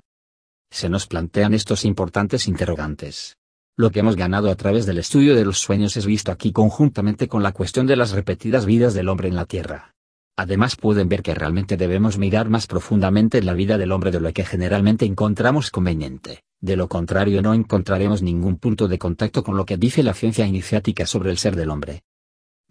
Se 0.70 0.88
nos 0.88 1.08
plantean 1.08 1.52
estos 1.52 1.84
importantes 1.84 2.46
interrogantes. 2.46 3.36
Lo 3.76 3.90
que 3.90 3.98
hemos 3.98 4.14
ganado 4.14 4.52
a 4.52 4.54
través 4.54 4.86
del 4.86 4.98
estudio 4.98 5.34
de 5.34 5.44
los 5.44 5.58
sueños 5.58 5.96
es 5.96 6.06
visto 6.06 6.30
aquí 6.30 6.52
conjuntamente 6.52 7.26
con 7.26 7.42
la 7.42 7.50
cuestión 7.50 7.88
de 7.88 7.96
las 7.96 8.12
repetidas 8.12 8.66
vidas 8.66 8.94
del 8.94 9.08
hombre 9.08 9.26
en 9.26 9.34
la 9.34 9.46
Tierra. 9.46 9.96
Además 10.36 10.76
pueden 10.76 11.08
ver 11.08 11.24
que 11.24 11.34
realmente 11.34 11.76
debemos 11.76 12.18
mirar 12.18 12.48
más 12.50 12.68
profundamente 12.68 13.38
en 13.38 13.46
la 13.46 13.54
vida 13.54 13.78
del 13.78 13.90
hombre 13.90 14.12
de 14.12 14.20
lo 14.20 14.32
que 14.32 14.44
generalmente 14.44 15.04
encontramos 15.06 15.72
conveniente, 15.72 16.43
de 16.64 16.76
lo 16.76 16.88
contrario 16.88 17.42
no 17.42 17.52
encontraremos 17.52 18.22
ningún 18.22 18.56
punto 18.56 18.88
de 18.88 18.98
contacto 18.98 19.42
con 19.42 19.54
lo 19.54 19.66
que 19.66 19.76
dice 19.76 20.02
la 20.02 20.14
ciencia 20.14 20.46
iniciática 20.46 21.04
sobre 21.04 21.30
el 21.30 21.36
ser 21.36 21.56
del 21.56 21.68
hombre. 21.68 22.04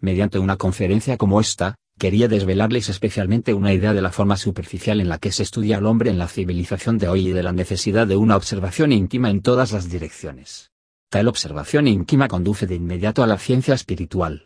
Mediante 0.00 0.40
una 0.40 0.56
conferencia 0.56 1.16
como 1.16 1.40
esta, 1.40 1.76
quería 1.96 2.26
desvelarles 2.26 2.88
especialmente 2.88 3.54
una 3.54 3.72
idea 3.72 3.94
de 3.94 4.02
la 4.02 4.10
forma 4.10 4.36
superficial 4.36 5.00
en 5.00 5.08
la 5.08 5.18
que 5.18 5.30
se 5.30 5.44
estudia 5.44 5.76
al 5.76 5.86
hombre 5.86 6.10
en 6.10 6.18
la 6.18 6.26
civilización 6.26 6.98
de 6.98 7.06
hoy 7.06 7.28
y 7.28 7.32
de 7.32 7.44
la 7.44 7.52
necesidad 7.52 8.08
de 8.08 8.16
una 8.16 8.36
observación 8.36 8.90
íntima 8.90 9.30
en 9.30 9.42
todas 9.42 9.70
las 9.70 9.88
direcciones. 9.88 10.72
Tal 11.08 11.28
observación 11.28 11.86
íntima 11.86 12.26
conduce 12.26 12.66
de 12.66 12.74
inmediato 12.74 13.22
a 13.22 13.28
la 13.28 13.38
ciencia 13.38 13.74
espiritual, 13.74 14.42